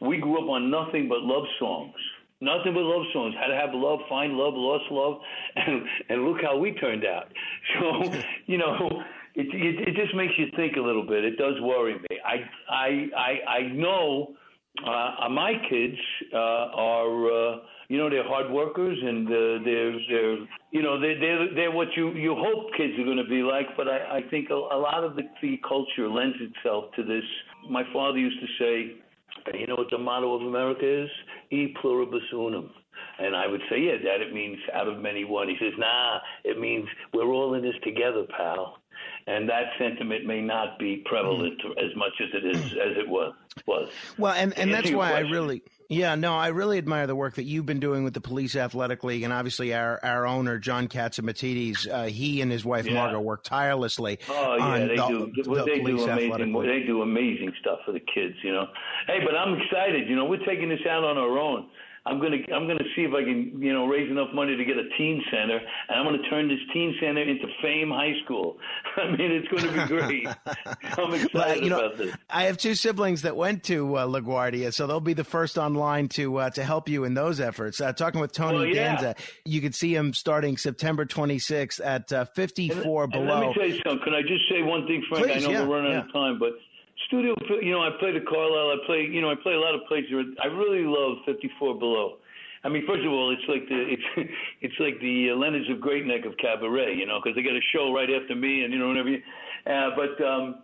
we 0.00 0.18
grew 0.18 0.40
up 0.40 0.48
on 0.48 0.70
nothing 0.70 1.08
but 1.08 1.22
love 1.22 1.44
songs 1.58 1.94
Nothing 2.40 2.74
but 2.74 2.82
love 2.82 3.06
songs. 3.14 3.34
How 3.40 3.46
to 3.46 3.56
have 3.56 3.70
love, 3.72 4.00
find 4.08 4.34
love, 4.34 4.52
lost 4.54 4.84
love, 4.90 5.20
and 5.56 5.82
and 6.08 6.24
look 6.24 6.42
how 6.42 6.56
we 6.58 6.72
turned 6.72 7.04
out. 7.04 7.32
So 7.80 8.12
you 8.46 8.58
know, 8.58 9.02
it, 9.34 9.46
it 9.52 9.88
it 9.88 9.94
just 9.96 10.14
makes 10.14 10.34
you 10.38 10.46
think 10.56 10.76
a 10.76 10.80
little 10.80 11.06
bit. 11.06 11.24
It 11.24 11.36
does 11.38 11.54
worry 11.60 11.94
me. 11.94 12.18
I 12.24 12.36
I 12.68 13.06
I 13.16 13.50
I 13.58 13.62
know 13.72 14.34
uh, 14.84 15.28
my 15.30 15.54
kids 15.68 15.96
uh, 16.32 16.36
are. 16.36 17.54
Uh, 17.54 17.56
you 17.88 17.98
know 17.98 18.10
they're 18.10 18.26
hard 18.26 18.50
workers 18.50 18.98
and 19.00 19.28
uh, 19.28 19.64
they're 19.64 19.92
they're 20.10 20.38
you 20.72 20.82
know 20.82 21.00
they're 21.00 21.20
they're, 21.20 21.54
they're 21.54 21.70
what 21.70 21.86
you 21.96 22.10
you 22.14 22.34
hope 22.36 22.74
kids 22.76 22.92
are 22.98 23.04
going 23.04 23.16
to 23.16 23.30
be 23.30 23.42
like 23.42 23.66
but 23.76 23.86
I, 23.86 24.18
I 24.18 24.20
think 24.28 24.50
a, 24.50 24.54
a 24.54 24.74
lot 24.74 25.04
of 25.04 25.14
the, 25.14 25.22
the 25.40 25.60
culture 25.62 26.08
lends 26.08 26.36
itself 26.40 26.86
to 26.96 27.04
this 27.04 27.22
my 27.70 27.84
father 27.92 28.18
used 28.18 28.40
to 28.40 28.46
say 28.58 28.96
you 29.54 29.66
know 29.66 29.76
what 29.76 29.88
the 29.90 29.98
motto 29.98 30.34
of 30.34 30.42
America 30.42 31.04
is? 31.04 31.10
E 31.50 31.74
pluribus 31.80 32.22
unum. 32.32 32.70
And 33.18 33.36
I 33.36 33.46
would 33.46 33.60
say, 33.70 33.80
yeah, 33.80 33.96
that 34.04 34.20
it 34.20 34.32
means 34.32 34.58
out 34.74 34.88
of 34.88 35.00
many 35.00 35.24
one. 35.24 35.48
He 35.48 35.56
says, 35.60 35.72
nah, 35.78 36.18
it 36.44 36.58
means 36.58 36.86
we're 37.12 37.26
all 37.26 37.54
in 37.54 37.62
this 37.62 37.74
together, 37.82 38.24
pal. 38.36 38.78
And 39.28 39.48
that 39.48 39.72
sentiment 39.76 40.24
may 40.24 40.40
not 40.40 40.78
be 40.78 41.02
prevalent 41.04 41.60
mm. 41.60 41.84
as 41.84 41.94
much 41.96 42.12
as 42.22 42.28
it 42.32 42.46
is 42.46 42.62
as 42.72 42.96
it 42.96 43.08
was. 43.08 43.34
was. 43.66 43.88
Well, 44.18 44.32
and, 44.32 44.56
and 44.56 44.72
that's 44.72 44.90
why 44.90 45.10
question, 45.10 45.26
I 45.26 45.30
really 45.30 45.62
yeah, 45.88 46.16
no, 46.16 46.34
I 46.34 46.48
really 46.48 46.78
admire 46.78 47.06
the 47.06 47.14
work 47.14 47.36
that 47.36 47.44
you've 47.44 47.66
been 47.66 47.78
doing 47.78 48.02
with 48.02 48.12
the 48.12 48.20
Police 48.20 48.56
Athletic 48.56 49.04
League, 49.04 49.22
and 49.22 49.32
obviously 49.32 49.72
our, 49.72 50.00
our 50.02 50.26
owner 50.26 50.58
John 50.58 50.88
Catsimatidis. 50.88 51.88
Uh, 51.88 52.04
he 52.04 52.40
and 52.40 52.50
his 52.50 52.64
wife 52.64 52.86
yeah. 52.86 52.94
Margo 52.94 53.20
work 53.20 53.44
tirelessly. 53.44 54.18
Oh 54.28 54.56
yeah, 54.56 54.78
they 54.86 54.96
the, 54.96 55.06
do. 55.06 55.32
The, 55.42 55.64
they 55.64 55.80
do 55.80 56.02
amazing. 56.02 56.52
They 56.62 56.82
do 56.86 57.02
amazing 57.02 57.52
stuff 57.60 57.80
for 57.84 57.92
the 57.92 58.00
kids. 58.00 58.34
You 58.42 58.52
know. 58.52 58.66
Hey, 59.06 59.20
but 59.24 59.36
I'm 59.36 59.60
excited. 59.60 60.08
You 60.08 60.16
know, 60.16 60.24
we're 60.24 60.44
taking 60.44 60.68
this 60.68 60.80
out 60.88 61.04
on 61.04 61.18
our 61.18 61.38
own. 61.38 61.68
I'm 62.06 62.20
gonna 62.20 62.36
I'm 62.54 62.68
gonna 62.68 62.84
see 62.94 63.02
if 63.02 63.12
I 63.12 63.24
can 63.24 63.60
you 63.60 63.72
know 63.72 63.86
raise 63.86 64.08
enough 64.10 64.28
money 64.32 64.56
to 64.56 64.64
get 64.64 64.76
a 64.76 64.88
teen 64.96 65.22
center, 65.30 65.58
and 65.88 65.98
I'm 65.98 66.04
gonna 66.04 66.22
turn 66.30 66.48
this 66.48 66.60
teen 66.72 66.94
center 67.00 67.22
into 67.22 67.46
Fame 67.60 67.90
High 67.90 68.14
School. 68.24 68.58
I 68.96 69.10
mean, 69.10 69.32
it's 69.32 69.48
going 69.48 69.64
to 69.64 69.72
be 69.72 69.88
great. 69.88 70.26
I'm 70.98 71.14
excited 71.14 71.32
well, 71.34 71.56
you 71.56 71.70
know, 71.70 71.80
about 71.80 71.98
this. 71.98 72.14
I 72.30 72.44
have 72.44 72.58
two 72.58 72.74
siblings 72.74 73.22
that 73.22 73.36
went 73.36 73.64
to 73.64 73.96
uh, 73.96 74.06
LaGuardia, 74.06 74.72
so 74.72 74.86
they'll 74.86 75.00
be 75.00 75.14
the 75.14 75.24
first 75.24 75.58
online 75.58 76.08
to 76.10 76.36
uh, 76.36 76.50
to 76.50 76.64
help 76.64 76.88
you 76.88 77.04
in 77.04 77.14
those 77.14 77.40
efforts. 77.40 77.80
Uh, 77.80 77.92
talking 77.92 78.20
with 78.20 78.32
Tony 78.32 78.58
well, 78.58 78.66
yeah. 78.66 78.94
Danza, 78.94 79.14
you 79.44 79.60
can 79.60 79.72
see 79.72 79.94
him 79.94 80.14
starting 80.14 80.56
September 80.56 81.04
26th 81.04 81.84
at 81.84 82.12
uh, 82.12 82.24
54 82.26 83.04
and, 83.04 83.12
below. 83.12 83.20
And 83.20 83.28
let 83.28 83.48
me 83.48 83.54
tell 83.54 83.66
you 83.66 83.82
something. 83.84 84.04
Can 84.04 84.14
I 84.14 84.22
just 84.22 84.48
say 84.48 84.62
one 84.62 84.86
thing, 84.86 85.04
Frank? 85.08 85.26
Please, 85.26 85.44
I 85.44 85.46
know 85.46 85.50
yeah, 85.50 85.66
we're 85.66 85.76
running 85.76 85.92
yeah. 85.92 85.98
out 85.98 86.06
of 86.06 86.12
time, 86.12 86.38
but 86.38 86.52
studio, 87.06 87.34
you 87.62 87.72
know, 87.72 87.82
I 87.82 87.90
play 87.98 88.12
the 88.12 88.20
Carlyle. 88.20 88.74
I 88.74 88.86
play, 88.86 89.08
you 89.10 89.20
know, 89.20 89.30
I 89.30 89.34
play 89.42 89.54
a 89.54 89.60
lot 89.60 89.74
of 89.74 89.82
places. 89.88 90.12
I 90.42 90.46
really 90.46 90.84
love 90.84 91.18
54 91.26 91.78
below. 91.78 92.18
I 92.64 92.68
mean, 92.68 92.84
first 92.86 93.04
of 93.06 93.12
all, 93.12 93.30
it's 93.30 93.46
like 93.48 93.68
the 93.68 93.94
it's 93.94 94.30
it's 94.60 94.74
like 94.80 94.98
the 95.00 95.30
uh, 95.30 95.36
Leonards 95.36 95.70
of 95.70 95.80
Great 95.80 96.04
Neck 96.04 96.24
of 96.26 96.36
cabaret, 96.38 96.94
you 96.94 97.06
know, 97.06 97.20
because 97.22 97.36
they 97.36 97.42
got 97.42 97.54
a 97.54 97.62
show 97.72 97.92
right 97.94 98.08
after 98.10 98.34
me, 98.34 98.64
and 98.64 98.72
you 98.72 98.80
know 98.80 98.88
whatever. 98.88 99.10
You, 99.10 99.22
uh, 99.66 99.90
but 99.94 100.24
um, 100.24 100.62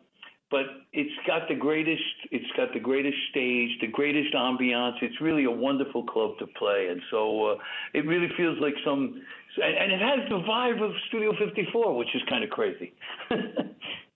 but 0.50 0.66
it's 0.92 1.14
got 1.26 1.48
the 1.48 1.54
greatest 1.54 2.02
it's 2.30 2.50
got 2.56 2.72
the 2.74 2.80
greatest 2.80 3.16
stage, 3.30 3.70
the 3.80 3.86
greatest 3.86 4.34
ambiance. 4.34 5.00
It's 5.00 5.20
really 5.20 5.44
a 5.44 5.50
wonderful 5.50 6.04
club 6.04 6.38
to 6.40 6.46
play, 6.58 6.88
and 6.90 7.00
so 7.10 7.52
uh, 7.52 7.54
it 7.94 8.06
really 8.06 8.28
feels 8.36 8.58
like 8.60 8.74
some. 8.84 9.22
And, 9.62 9.76
and 9.76 9.92
it 9.92 10.00
has 10.00 10.28
the 10.30 10.42
vibe 10.48 10.82
of 10.82 10.92
Studio 11.08 11.32
54, 11.38 11.96
which 11.96 12.08
is 12.14 12.22
kind 12.28 12.42
of 12.42 12.50
crazy. 12.50 12.94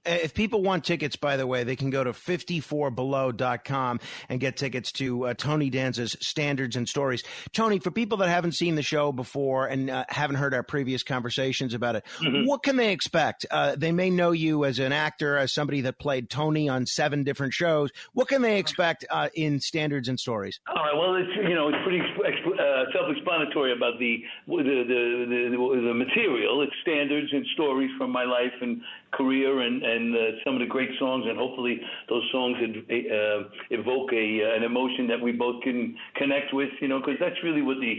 If 0.07 0.35
people 0.35 0.63
want 0.63 0.85
tickets, 0.85 1.17
by 1.17 1.37
the 1.37 1.47
way, 1.47 1.65
they 1.65 1.77
can 1.77 1.91
go 1.91 2.05
to 2.05 2.13
54below.com 2.13 4.01
and 4.29 4.41
get 4.41 4.57
tickets 4.57 4.93
to 4.93 5.27
uh, 5.27 5.35
Tony 5.35 5.71
Danza's 5.71 6.17
Standards 6.21 6.77
and 6.77 6.89
Stories. 6.89 7.23
Tony, 7.53 7.79
for 7.79 7.91
people 7.91 8.19
that 8.19 8.29
haven't 8.29 8.53
seen 8.53 8.75
the 8.75 8.83
show 8.83 9.13
before 9.13 9.67
and 9.67 9.91
uh, 9.91 10.05
haven't 10.09 10.37
heard 10.37 10.55
our 10.55 10.63
previous 10.63 11.03
conversations 11.03 11.75
about 11.75 11.97
it, 11.97 12.05
mm-hmm. 12.19 12.47
what 12.47 12.63
can 12.63 12.77
they 12.77 12.93
expect? 12.93 13.47
Uh, 13.51 13.75
they 13.77 13.93
may 13.93 14.11
know 14.11 14.33
you 14.33 14.65
as 14.65 14.79
an 14.79 14.93
actor, 14.93 15.37
as 15.37 15.53
somebody 15.53 15.81
that 15.83 15.99
played 15.99 16.31
Tony 16.31 16.69
on 16.69 16.87
seven 16.87 17.25
different 17.25 17.53
shows. 17.53 17.91
What 18.13 18.29
can 18.29 18.43
they 18.43 18.59
expect 18.59 19.05
uh, 19.11 19.29
in 19.35 19.61
Standards 19.61 20.09
and 20.09 20.19
Stories? 20.19 20.61
All 20.69 20.83
right. 20.83 20.95
Well, 20.97 21.17
it's 21.17 21.49
you 21.49 21.55
know 21.55 21.69
it's 21.69 21.79
pretty 21.85 22.01
uh, 22.01 22.85
self-explanatory 22.93 23.73
about 23.73 23.99
the 23.99 24.23
the, 24.47 24.55
the 24.57 25.51
the, 25.51 25.81
the 25.89 25.95
material. 25.95 26.63
It's 26.63 26.73
standards 26.83 27.29
and 27.33 27.47
stories 27.55 27.91
from 27.99 28.11
my 28.11 28.25
life 28.25 28.55
and 28.61 28.81
career 29.13 29.61
and 29.61 29.83
and 29.83 29.96
uh, 30.15 30.19
some 30.45 30.55
of 30.55 30.61
the 30.61 30.67
great 30.67 30.91
songs, 30.99 31.25
and 31.29 31.38
hopefully 31.38 31.81
those 32.09 32.23
songs 32.33 32.57
uh, 32.61 33.49
evoke 33.71 34.12
a 34.12 34.26
uh, 34.43 34.57
an 34.57 34.62
emotion 34.62 35.07
that 35.09 35.21
we 35.21 35.33
both 35.33 35.62
can 35.62 35.97
connect 36.17 36.53
with. 36.53 36.71
You 36.81 36.88
know, 36.88 36.99
because 37.00 37.17
that's 37.21 37.37
really 37.43 37.62
what 37.62 37.79
the 37.81 37.97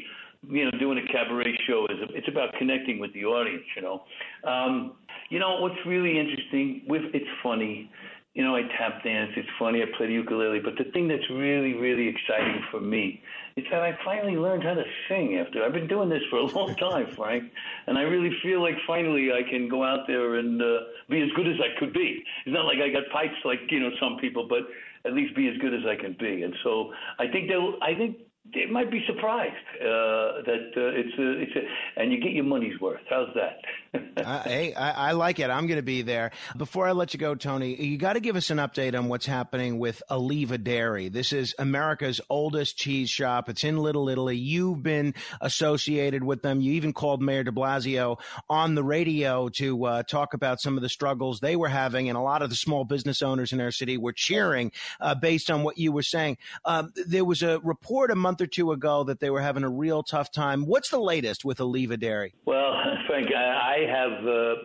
you 0.50 0.66
know 0.66 0.72
doing 0.80 0.98
a 0.98 1.12
cabaret 1.12 1.58
show 1.68 1.88
is. 1.90 1.98
It's 2.14 2.28
about 2.28 2.54
connecting 2.58 3.00
with 3.00 3.14
the 3.14 3.26
audience. 3.26 3.64
You 3.76 3.82
know, 3.82 4.04
um, 4.44 4.94
you 5.30 5.40
know 5.40 5.60
what's 5.62 5.80
really 5.86 6.20
interesting. 6.20 6.84
With 6.88 7.04
it's 7.14 7.30
funny. 7.44 7.90
You 8.38 8.44
know, 8.44 8.56
I 8.56 8.62
tap 8.78 9.04
dance. 9.04 9.32
It's 9.36 9.50
funny. 9.58 9.82
I 9.82 9.86
play 9.98 10.06
the 10.06 10.14
ukulele. 10.14 10.60
But 10.60 10.78
the 10.78 10.84
thing 10.92 11.08
that's 11.08 11.28
really, 11.32 11.74
really 11.74 12.08
exciting 12.08 12.62
for 12.70 12.80
me 12.80 13.20
is 13.56 13.66
that 13.72 13.82
I 13.82 13.98
finally 14.06 14.36
learned 14.38 14.62
how 14.62 14.76
to 14.76 14.84
sing 15.10 15.44
after 15.44 15.66
I've 15.66 15.74
been 15.74 15.88
doing 15.88 16.08
this 16.08 16.22
for 16.30 16.38
a 16.38 16.46
long 16.46 16.76
time, 16.80 17.08
Frank, 17.16 17.52
and 17.88 17.98
I 17.98 18.04
really 18.04 18.30
feel 18.44 18.62
like 18.62 18.76
finally 18.86 19.32
I 19.32 19.42
can 19.42 19.68
go 19.68 19.84
out 19.84 20.06
there 20.06 20.36
and 20.36 20.62
uh, 20.62 20.82
be 21.10 21.20
as 21.20 21.30
good 21.36 21.48
as 21.48 21.56
I 21.60 21.80
could 21.80 21.94
be. 21.94 22.24
It's 22.46 22.54
not 22.54 22.66
like 22.66 22.78
I 22.78 22.90
got 22.90 23.10
pipes 23.12 23.42
like 23.44 23.62
you 23.72 23.80
know 23.80 23.90
some 24.00 24.18
people, 24.22 24.48
but 24.48 24.70
at 25.04 25.14
least 25.14 25.36
be 25.36 25.48
as 25.48 25.58
good 25.58 25.74
as 25.74 25.82
I 25.90 25.96
can 26.00 26.16
be. 26.20 26.44
And 26.44 26.54
so 26.64 26.94
I 27.18 27.26
think 27.30 27.50
they'll. 27.50 27.74
I 27.82 27.96
think 27.96 28.18
they 28.54 28.68
might 28.68 28.92
be 28.92 29.04
surprised 29.08 29.66
uh, 29.82 30.46
that 30.46 30.72
uh, 30.78 30.94
it's 30.94 31.18
a, 31.18 31.42
it's 31.42 31.56
a, 31.56 32.02
and 32.02 32.12
you 32.12 32.22
get 32.22 32.34
your 32.34 32.46
money's 32.46 32.80
worth. 32.80 33.02
How's 33.10 33.34
that? 33.34 33.60
Hey, 33.94 34.74
I, 34.74 35.10
I, 35.10 35.12
like 35.12 35.40
it. 35.40 35.50
I'm 35.50 35.68
going 35.68 35.78
to 35.78 35.84
be 35.84 36.02
there. 36.02 36.32
Before 36.56 36.88
I 36.88 36.92
let 36.92 37.14
you 37.14 37.20
go, 37.20 37.36
Tony, 37.36 37.76
you 37.82 37.98
got 37.98 38.14
to 38.14 38.20
give 38.20 38.36
us 38.36 38.50
an 38.50 38.58
update 38.58 38.98
on 38.98 39.08
what's 39.10 39.26
happening 39.26 39.80
with 39.80 40.02
Alleva 40.10 40.62
Dairy. 40.62 41.10
This 41.10 41.34
is 41.34 41.56
America's 41.60 42.22
oldest 42.30 42.78
cheese 42.78 43.10
shop. 43.10 43.50
It's 43.50 43.64
in 43.64 43.78
Little 43.78 44.10
Italy. 44.10 44.38
You've 44.38 44.84
been 44.84 45.14
associated 45.42 46.24
with 46.24 46.42
them. 46.42 46.62
You 46.62 46.74
even 46.74 46.94
called 46.94 47.22
Mayor 47.22 47.44
De 47.44 47.52
Blasio 47.52 48.20
on 48.50 48.76
the 48.76 48.84
radio 48.84 49.50
to 49.50 49.86
uh, 49.86 50.04
talk 50.04 50.34
about 50.34 50.62
some 50.62 50.78
of 50.78 50.84
the 50.84 50.90
struggles 50.90 51.40
they 51.40 51.56
were 51.56 51.70
having, 51.70 52.10
and 52.10 52.18
a 52.18 52.22
lot 52.22 52.42
of 52.42 52.50
the 52.50 52.56
small 52.56 52.86
business 52.86 53.22
owners 53.22 53.54
in 53.54 53.62
our 53.62 53.72
city 53.72 53.98
were 53.98 54.14
cheering 54.14 54.72
uh, 55.00 55.16
based 55.16 55.50
on 55.50 55.64
what 55.64 55.78
you 55.78 55.92
were 55.92 56.04
saying. 56.04 56.38
Um, 56.66 56.92
there 57.08 57.26
was 57.26 57.44
a 57.44 57.60
report 57.60 58.12
a 58.12 58.16
month 58.16 58.38
month 58.38 58.42
or 58.42 58.48
two 58.48 58.72
ago 58.72 59.04
that 59.06 59.20
they 59.20 59.30
were 59.30 59.42
having 59.42 59.64
a 59.64 59.70
real 59.70 60.04
tough 60.04 60.32
time. 60.32 60.66
What's 60.66 60.90
the 60.90 61.00
latest 61.00 61.44
with 61.44 61.58
Alleva 61.58 62.00
Dairy? 62.00 62.34
Well, 62.46 62.74
Frank, 63.08 63.30
I 63.34 63.77
have 63.86 64.26
uh, 64.26 64.56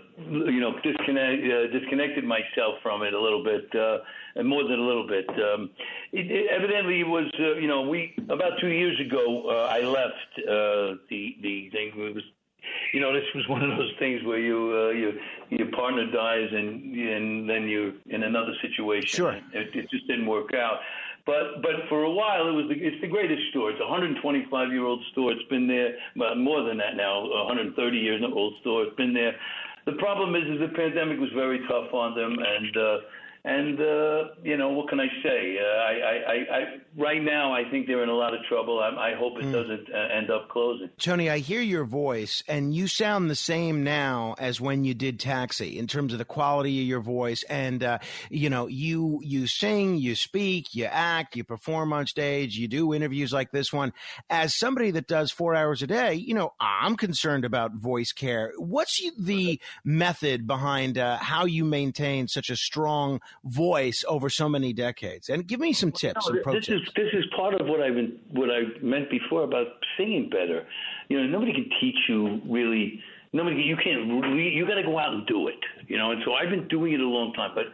you 0.50 0.61
know 0.61 0.75
disconnect, 0.83 1.42
uh, 1.45 1.66
disconnected 1.78 2.25
myself 2.25 2.76
from 2.83 3.02
it 3.02 3.14
a 3.14 3.21
little 3.21 3.45
bit, 3.45 3.69
uh, 3.75 3.99
and 4.37 4.49
more 4.49 4.62
than 4.62 4.78
a 4.78 4.87
little 4.87 5.07
bit. 5.07 5.28
Um, 5.28 5.71
it, 6.12 6.31
it 6.31 6.50
evidently, 6.50 7.00
it 7.00 7.09
was 7.09 7.31
uh, 7.38 7.54
you 7.54 7.69
know 7.69 7.83
we 7.83 8.14
about 8.28 8.59
two 8.61 8.69
years 8.69 8.99
ago 9.00 9.49
uh, 9.49 9.69
I 9.71 9.81
left 9.83 10.49
uh, 10.49 10.97
the 11.11 11.37
the 11.42 11.71
thing. 11.71 11.92
It 11.97 12.14
was 12.14 12.25
you 12.92 13.00
know, 13.00 13.12
this 13.12 13.25
was 13.35 13.47
one 13.49 13.62
of 13.62 13.76
those 13.76 13.92
things 13.99 14.23
where 14.25 14.38
you, 14.38 14.73
uh, 14.75 14.90
you 14.90 15.19
your 15.50 15.71
partner 15.73 16.11
dies 16.11 16.49
and 16.52 16.95
and 16.95 17.49
then 17.49 17.69
you're 17.69 17.92
in 18.07 18.23
another 18.23 18.52
situation. 18.62 19.09
Sure, 19.09 19.33
it, 19.33 19.75
it 19.75 19.90
just 19.90 20.07
didn't 20.07 20.26
work 20.26 20.54
out. 20.54 20.78
But 21.25 21.62
but 21.62 21.87
for 21.88 22.02
a 22.02 22.11
while 22.11 22.49
it 22.49 22.52
was 22.52 22.67
the, 22.69 22.75
it's 22.75 23.00
the 23.00 23.09
greatest 23.09 23.43
store. 23.50 23.71
It's 23.71 23.81
a 23.81 23.87
125 23.87 24.73
year 24.73 24.85
old 24.85 25.00
store. 25.12 25.33
It's 25.33 25.49
been 25.49 25.69
there 25.69 25.95
more 26.37 26.62
than 26.62 26.79
that 26.79 26.97
now. 26.97 27.23
130 27.23 27.97
years 27.97 28.23
old 28.35 28.55
store. 28.61 28.85
It's 28.85 28.97
been 28.97 29.14
there. 29.14 29.35
The 29.85 29.99
problem 29.99 30.35
is, 30.37 30.43
is 30.47 30.61
the 30.61 30.75
pandemic 30.75 31.19
was 31.19 31.31
very 31.35 31.59
tough 31.67 31.93
on 31.93 32.14
them, 32.14 32.38
and 32.38 32.76
uh, 32.76 32.97
and 33.45 33.81
uh, 33.81 34.25
you 34.45 34.57
know 34.57 34.69
what 34.69 34.89
can 34.89 35.01
I 35.01 35.09
say? 35.23 35.59
Uh, 35.59 35.65
I, 35.65 35.93
I, 35.93 36.57
I, 36.57 36.65
right 36.97 37.23
now 37.23 37.53
I 37.53 37.69
think 37.69 37.89
they're 37.89 38.05
in 38.05 38.09
a 38.09 38.15
lot 38.15 38.35
of 38.35 38.41
trouble. 38.49 38.79
I, 38.79 39.11
I 39.11 39.15
hope 39.17 39.37
it 39.39 39.47
mm. 39.47 39.53
doesn't 39.53 39.93
uh, 39.93 40.17
end 40.17 40.31
up 40.31 40.49
closing. 40.49 40.91
Tony, 40.99 41.29
I 41.29 41.39
hear 41.39 41.61
your 41.61 41.85
voice, 41.85 42.45
and 42.47 42.73
you 42.73 42.87
sound 42.87 43.29
the 43.29 43.35
same 43.35 43.83
now 43.83 44.37
as 44.39 44.61
when 44.61 44.85
you 44.85 44.95
did 44.95 45.19
Taxi 45.19 45.77
in 45.77 45.89
terms 45.89 46.13
of 46.13 46.21
the 46.21 46.25
quality 46.25 46.83
of 46.83 46.87
your 46.87 47.01
voice. 47.01 47.43
And 47.45 47.83
uh, 47.83 47.99
you 48.31 48.49
know, 48.49 48.69
you 48.69 49.21
you 49.25 49.49
sing, 49.49 49.97
you 49.97 50.15
speak, 50.15 50.75
you 50.77 50.85
act, 50.85 51.35
you 51.35 51.43
perform 51.43 51.93
on 51.93 52.07
stage, 52.07 52.57
you 52.57 52.69
do 52.69 52.95
interviews 52.95 53.33
like 53.33 53.51
this 53.51 53.73
one. 53.73 53.93
As 54.31 54.55
somebody 54.55 54.93
that 54.93 55.09
does 55.09 55.33
four 55.33 55.57
hours 55.57 55.83
a 55.83 55.89
day, 55.89 56.15
you 56.15 56.35
know, 56.35 56.53
I'm 56.61 56.97
concerned 56.97 57.45
about 57.45 57.75
voice 57.75 58.13
care. 58.13 58.53
What's 58.57 59.03
the 59.19 59.61
method 59.85 60.47
behind 60.47 60.97
uh, 60.97 61.17
how 61.17 61.47
you 61.47 61.65
maintain 61.65 62.29
such 62.29 62.49
a 62.49 62.57
strong 62.57 63.21
voice 63.45 64.05
over 64.09 64.29
so 64.31 64.49
many 64.49 64.73
decades. 64.73 65.29
And 65.29 65.47
give 65.47 65.61
me 65.61 65.73
some 65.73 65.93
tips. 65.93 66.29
No, 66.29 66.53
this 66.53 66.67
tips. 66.67 66.69
is 66.69 66.89
this 66.97 67.09
is 67.12 67.25
part 67.37 67.55
of 67.61 67.67
what 67.67 67.81
I've 67.81 67.95
been 67.95 68.19
what 68.31 68.51
I 68.51 68.62
meant 68.83 69.11
before 69.11 69.45
about 69.45 69.67
singing 69.97 70.29
better. 70.31 70.67
You 71.09 71.21
know, 71.21 71.27
nobody 71.27 71.53
can 71.53 71.69
teach 71.81 71.97
you 72.09 72.41
really. 72.49 73.01
Nobody, 73.35 73.57
you 73.62 73.77
can't. 73.77 74.07
You 74.07 74.67
got 74.67 74.75
to 74.75 74.83
go 74.83 74.99
out 74.99 75.15
and 75.15 75.27
do 75.27 75.49
it. 75.49 75.59
You 75.89 75.97
know, 75.97 76.11
and 76.11 76.23
so 76.25 76.35
I've 76.35 76.51
been 76.51 76.69
doing 76.69 76.93
it 76.93 77.01
a 77.01 77.07
long 77.07 77.33
time, 77.33 77.53
but. 77.55 77.67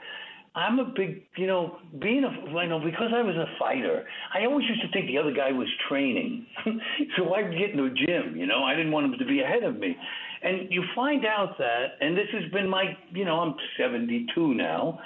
I'm 0.59 0.81
a 0.81 0.87
big, 0.87 1.23
you 1.37 1.47
know, 1.47 1.77
being 2.00 2.25
a, 2.25 2.31
you 2.31 2.69
know, 2.69 2.81
because 2.81 3.12
I 3.15 3.23
was 3.23 3.37
a 3.37 3.47
fighter, 3.61 4.05
I 4.35 4.45
always 4.45 4.67
used 4.69 4.83
to 4.83 4.91
think 4.91 5.07
the 5.07 5.17
other 5.17 5.33
guy 5.33 5.53
was 5.53 5.69
training. 5.88 6.47
so 7.17 7.33
I'd 7.33 7.53
get 7.53 7.71
in 7.71 7.77
the 7.77 7.95
gym, 7.95 8.37
you 8.37 8.45
know, 8.45 8.65
I 8.65 8.75
didn't 8.75 8.91
want 8.91 9.07
him 9.07 9.19
to 9.21 9.25
be 9.25 9.41
ahead 9.41 9.62
of 9.62 9.79
me. 9.79 9.97
And 10.43 10.69
you 10.71 10.83
find 10.97 11.25
out 11.25 11.59
that, 11.59 11.99
and 12.00 12.17
this 12.17 12.27
has 12.33 12.50
been 12.50 12.69
my, 12.69 12.97
you 13.12 13.25
know, 13.25 13.38
I'm 13.38 13.55
72 13.79 14.55
now. 14.55 14.99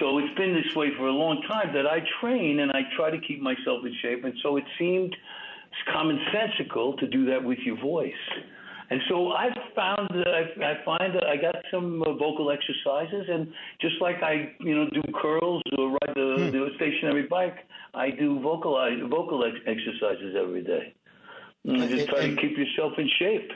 So 0.00 0.18
it's 0.18 0.36
been 0.36 0.54
this 0.54 0.74
way 0.74 0.88
for 0.96 1.06
a 1.06 1.12
long 1.12 1.40
time 1.48 1.72
that 1.72 1.86
I 1.86 2.00
train 2.20 2.58
and 2.58 2.72
I 2.72 2.82
try 2.96 3.10
to 3.10 3.18
keep 3.20 3.40
myself 3.40 3.84
in 3.84 3.94
shape. 4.02 4.24
And 4.24 4.34
so 4.42 4.56
it 4.56 4.64
seemed 4.76 5.14
commonsensical 5.94 6.98
to 6.98 7.06
do 7.06 7.26
that 7.26 7.42
with 7.42 7.58
your 7.60 7.78
voice. 7.80 8.12
And 8.88 9.00
so 9.08 9.32
I've 9.32 9.56
found 9.74 10.08
that 10.10 10.28
I, 10.28 10.64
I 10.64 10.84
find 10.84 11.14
that 11.14 11.24
I 11.26 11.36
got 11.36 11.56
some 11.72 12.02
uh, 12.02 12.12
vocal 12.12 12.52
exercises, 12.52 13.26
and 13.28 13.52
just 13.80 13.96
like 14.00 14.22
I, 14.22 14.54
you 14.60 14.76
know, 14.76 14.88
do 14.90 15.02
curls 15.20 15.62
or 15.76 15.90
ride 15.90 16.14
the, 16.14 16.34
hmm. 16.38 16.50
the 16.50 16.68
stationary 16.76 17.26
bike, 17.28 17.56
I 17.94 18.10
do 18.10 18.40
vocal 18.40 18.78
vocal 19.10 19.44
ex- 19.44 19.58
exercises 19.66 20.36
every 20.38 20.62
day. 20.62 20.94
And 21.64 21.82
I 21.82 21.88
just 21.88 22.08
try 22.08 22.20
and, 22.20 22.36
to 22.36 22.42
keep 22.42 22.56
yourself 22.56 22.92
in 22.96 23.10
shape. 23.18 23.50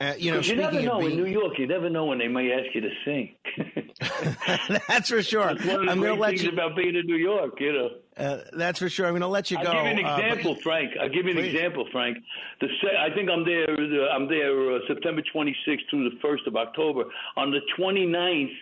Uh, 0.00 0.14
you 0.18 0.32
know, 0.32 0.40
you 0.40 0.56
never 0.56 0.80
know 0.80 0.98
being... 0.98 1.12
in 1.12 1.16
New 1.16 1.26
York. 1.26 1.58
You 1.58 1.66
never 1.66 1.88
know 1.88 2.06
when 2.06 2.18
they 2.18 2.28
may 2.28 2.52
ask 2.52 2.74
you 2.74 2.80
to 2.80 2.90
sing. 3.04 3.34
that's 4.88 5.08
for 5.08 5.22
sure. 5.22 5.54
That's 5.54 5.66
one 5.66 5.80
of 5.80 5.86
the 5.86 5.92
I'm 5.92 6.00
great 6.00 6.30
things 6.30 6.42
you... 6.44 6.50
about 6.50 6.76
being 6.76 6.94
in 6.94 7.06
New 7.06 7.16
York. 7.16 7.60
You 7.60 7.72
know. 7.72 7.90
Uh, 8.16 8.42
that's 8.52 8.78
for 8.78 8.88
sure. 8.88 9.06
I'm 9.06 9.12
going 9.12 9.22
to 9.22 9.28
let 9.28 9.50
you 9.50 9.56
go. 9.56 9.70
I'll 9.70 9.84
give 9.84 9.98
you 9.98 10.04
an 10.04 10.18
example, 10.18 10.50
uh, 10.52 10.54
but... 10.54 10.62
Frank. 10.62 10.90
I'll 11.00 11.08
give 11.08 11.24
you 11.24 11.32
an 11.32 11.36
Please. 11.36 11.54
example, 11.54 11.88
Frank. 11.90 12.18
The 12.60 12.68
I 12.98 13.14
think 13.14 13.30
I'm 13.30 13.44
there. 13.44 13.70
Uh, 13.70 14.14
I'm 14.14 14.28
there 14.28 14.76
uh, 14.76 14.78
September 14.86 15.22
26th 15.34 15.88
through 15.90 16.10
the 16.10 16.16
1st 16.16 16.46
of 16.46 16.56
October. 16.56 17.04
On 17.36 17.50
the 17.50 17.60
29th, 17.78 18.54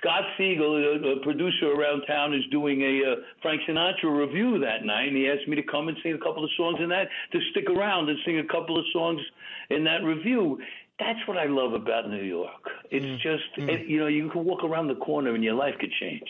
Scott 0.00 0.22
Siegel, 0.38 0.76
a, 0.76 1.12
a 1.12 1.20
producer 1.22 1.72
around 1.72 2.02
town, 2.06 2.34
is 2.34 2.44
doing 2.50 2.82
a 2.82 3.12
uh, 3.12 3.14
Frank 3.42 3.60
Sinatra 3.68 4.16
revue 4.16 4.58
that 4.60 4.84
night, 4.84 5.08
and 5.08 5.16
he 5.16 5.28
asked 5.28 5.48
me 5.48 5.56
to 5.56 5.62
come 5.62 5.88
and 5.88 5.96
sing 6.02 6.14
a 6.14 6.18
couple 6.18 6.44
of 6.44 6.50
songs 6.56 6.78
in 6.80 6.88
that. 6.88 7.08
To 7.32 7.38
stick 7.50 7.68
around 7.68 8.08
and 8.08 8.18
sing 8.24 8.38
a 8.38 8.46
couple 8.46 8.78
of 8.78 8.84
songs 8.92 9.20
in 9.70 9.84
that 9.84 10.02
revue 10.02 10.58
that's 11.00 11.26
what 11.26 11.38
I 11.38 11.46
love 11.46 11.72
about 11.72 12.08
New 12.08 12.22
York. 12.22 12.62
It's 12.90 13.04
mm. 13.04 13.18
just, 13.20 13.44
mm. 13.58 13.68
It, 13.68 13.88
you 13.88 13.98
know, 13.98 14.06
you 14.06 14.30
can 14.30 14.44
walk 14.44 14.62
around 14.62 14.88
the 14.88 14.94
corner 14.96 15.34
and 15.34 15.42
your 15.42 15.54
life 15.54 15.74
could 15.80 15.92
change. 15.98 16.28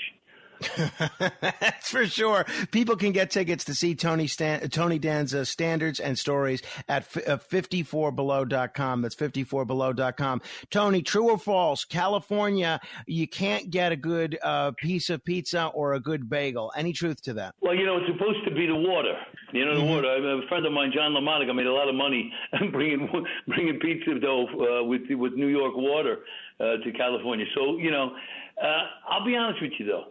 That's 0.61 1.91
for 1.91 2.07
sure. 2.07 2.45
People 2.71 2.97
can 2.97 3.13
get 3.13 3.31
tickets 3.31 3.65
to 3.65 3.75
see 3.75 3.95
Tony 3.95 4.27
Stan- 4.27 4.69
Tony 4.71 4.99
Danza 4.99 5.45
standards 5.45 6.01
and 6.01 6.19
stories 6.19 6.63
at 6.89 7.03
f- 7.03 7.29
uh, 7.29 7.39
54below.com. 7.39 9.03
That's 9.03 9.15
54below.com. 9.15 10.43
Tony, 10.71 11.03
true 11.03 11.31
or 11.31 11.39
false? 11.39 11.85
California, 11.85 12.81
you 13.07 13.27
can't 13.27 13.71
get 13.71 13.93
a 13.93 13.97
good 13.97 14.39
uh, 14.43 14.73
piece 14.73 15.11
of 15.11 15.25
pizza 15.25 15.67
or 15.67 15.95
a 15.95 16.01
good 16.01 16.29
bagel. 16.29 16.73
Any 16.77 16.93
truth 16.93 17.23
to 17.23 17.35
that? 17.35 17.55
Well, 17.61 17.75
you 17.75 17.87
know, 17.87 17.99
it's 17.99 18.07
supposed 18.07 18.45
to 18.45 18.55
be 18.55 18.67
the 18.67 18.77
water. 18.77 19.15
You 19.53 19.65
know, 19.65 19.75
the 19.75 19.81
mm-hmm. 19.81 19.91
water. 19.91 20.43
A 20.45 20.49
friend 20.49 20.67
of 20.67 20.73
mine, 20.73 20.93
John 20.95 21.13
LaMonica, 21.13 21.55
made 21.55 21.67
a 21.67 21.73
lot 21.73 21.89
of 21.89 21.95
money 21.95 22.33
bringing 22.73 23.09
bringing 23.49 23.79
pizza 23.81 24.19
dough 24.21 24.47
uh, 24.47 24.85
with 24.85 25.03
with 25.11 25.35
New 25.35 25.49
York 25.49 25.73
water 25.77 26.19
uh, 26.61 26.77
to 26.85 26.93
California. 26.93 27.47
So, 27.55 27.79
you 27.79 27.91
know, 27.91 28.15
uh, 28.63 28.83
I'll 29.09 29.25
be 29.25 29.37
honest 29.37 29.63
with 29.63 29.73
you 29.79 29.87
though. 29.87 30.05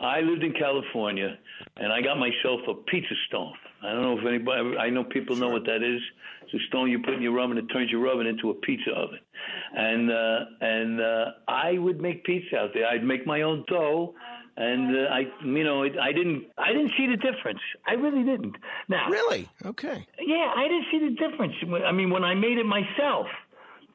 I 0.00 0.20
lived 0.20 0.42
in 0.42 0.52
California, 0.52 1.38
and 1.76 1.92
I 1.92 2.00
got 2.02 2.18
myself 2.18 2.60
a 2.68 2.74
pizza 2.74 3.14
stone. 3.28 3.52
I 3.82 3.92
don't 3.92 4.02
know 4.02 4.18
if 4.18 4.26
anybody. 4.26 4.76
I 4.76 4.90
know 4.90 5.04
people 5.04 5.36
know 5.36 5.50
what 5.50 5.64
that 5.66 5.82
is. 5.82 6.00
It's 6.42 6.54
a 6.54 6.66
stone 6.68 6.90
you 6.90 7.00
put 7.00 7.14
in 7.14 7.22
your 7.22 7.38
oven. 7.38 7.58
It 7.58 7.66
turns 7.72 7.90
your 7.90 8.08
oven 8.08 8.26
into 8.26 8.50
a 8.50 8.54
pizza 8.54 8.90
oven. 8.90 9.18
and 9.76 10.10
uh, 10.10 10.38
and 10.60 11.00
uh, 11.00 11.24
I 11.48 11.78
would 11.78 12.00
make 12.00 12.24
pizza 12.24 12.56
out 12.56 12.70
there. 12.74 12.86
I'd 12.86 13.04
make 13.04 13.26
my 13.26 13.42
own 13.42 13.64
dough, 13.68 14.14
and 14.56 14.96
uh, 14.96 15.10
I, 15.10 15.20
you 15.44 15.64
know, 15.64 15.84
I 15.84 16.12
didn't, 16.12 16.44
I 16.58 16.72
didn't 16.72 16.92
see 16.96 17.06
the 17.06 17.16
difference. 17.16 17.60
I 17.86 17.92
really 17.92 18.24
didn't. 18.24 18.56
Now, 18.88 19.08
really, 19.08 19.48
okay, 19.64 20.06
yeah, 20.20 20.52
I 20.56 20.64
didn't 20.64 20.86
see 20.90 20.98
the 20.98 21.28
difference. 21.28 21.54
I 21.86 21.92
mean, 21.92 22.10
when 22.10 22.24
I 22.24 22.34
made 22.34 22.58
it 22.58 22.66
myself. 22.66 23.26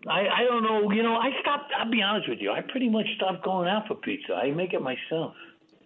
I, 0.08 0.29
I 0.29 0.44
don't 0.46 0.63
know, 0.63 0.91
you 0.91 1.03
know, 1.03 1.15
I 1.15 1.29
stopped. 1.41 1.74
I'll 1.77 1.91
be 1.91 2.01
honest 2.01 2.29
with 2.29 2.39
you. 2.39 2.51
I 2.53 2.62
pretty 2.62 2.88
much 2.88 3.06
stopped 3.18 3.44
going 3.44 3.68
out 3.68 3.86
for 3.86 3.96
pizza. 3.96 4.34
I 4.34 4.50
make 4.50 4.72
it 4.72 4.82
myself. 4.82 5.34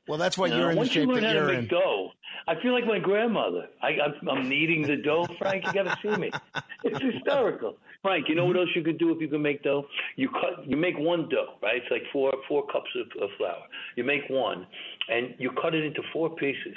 Well, 0.07 0.17
that's 0.17 0.37
why 0.37 0.47
you 0.47 0.61
are 0.63 0.71
in 0.71 0.79
the 0.79 0.85
shape 0.85 1.07
you 1.07 1.21
that 1.21 1.33
you're 1.33 1.53
in. 1.53 1.67
Dough, 1.67 2.11
I 2.47 2.55
feel 2.61 2.73
like 2.73 2.85
my 2.85 2.99
grandmother. 2.99 3.67
I, 3.81 3.89
I'm, 4.03 4.29
I'm 4.29 4.49
kneading 4.49 4.81
the 4.81 4.97
dough, 4.97 5.27
Frank. 5.37 5.65
You 5.65 5.73
got 5.73 5.83
to 5.83 5.97
see 6.01 6.19
me. 6.19 6.31
It's 6.83 7.01
hysterical. 7.01 7.77
Frank, 8.03 8.27
you 8.27 8.35
know 8.35 8.43
what 8.43 8.57
else 8.57 8.67
you 8.75 8.83
could 8.83 8.99
do 8.99 9.11
if 9.11 9.21
you 9.21 9.29
can 9.29 9.41
make 9.41 9.63
dough? 9.63 9.85
You 10.17 10.27
cut, 10.27 10.67
you 10.67 10.75
make 10.75 10.97
one 10.97 11.29
dough, 11.29 11.53
right? 11.63 11.77
It's 11.77 11.85
like 11.89 12.01
four 12.11 12.33
four 12.49 12.67
cups 12.67 12.89
of, 12.99 13.23
of 13.23 13.29
flour. 13.37 13.63
You 13.95 14.03
make 14.03 14.23
one, 14.29 14.67
and 15.07 15.33
you 15.37 15.51
cut 15.61 15.73
it 15.73 15.85
into 15.85 16.01
four 16.11 16.35
pieces. 16.35 16.75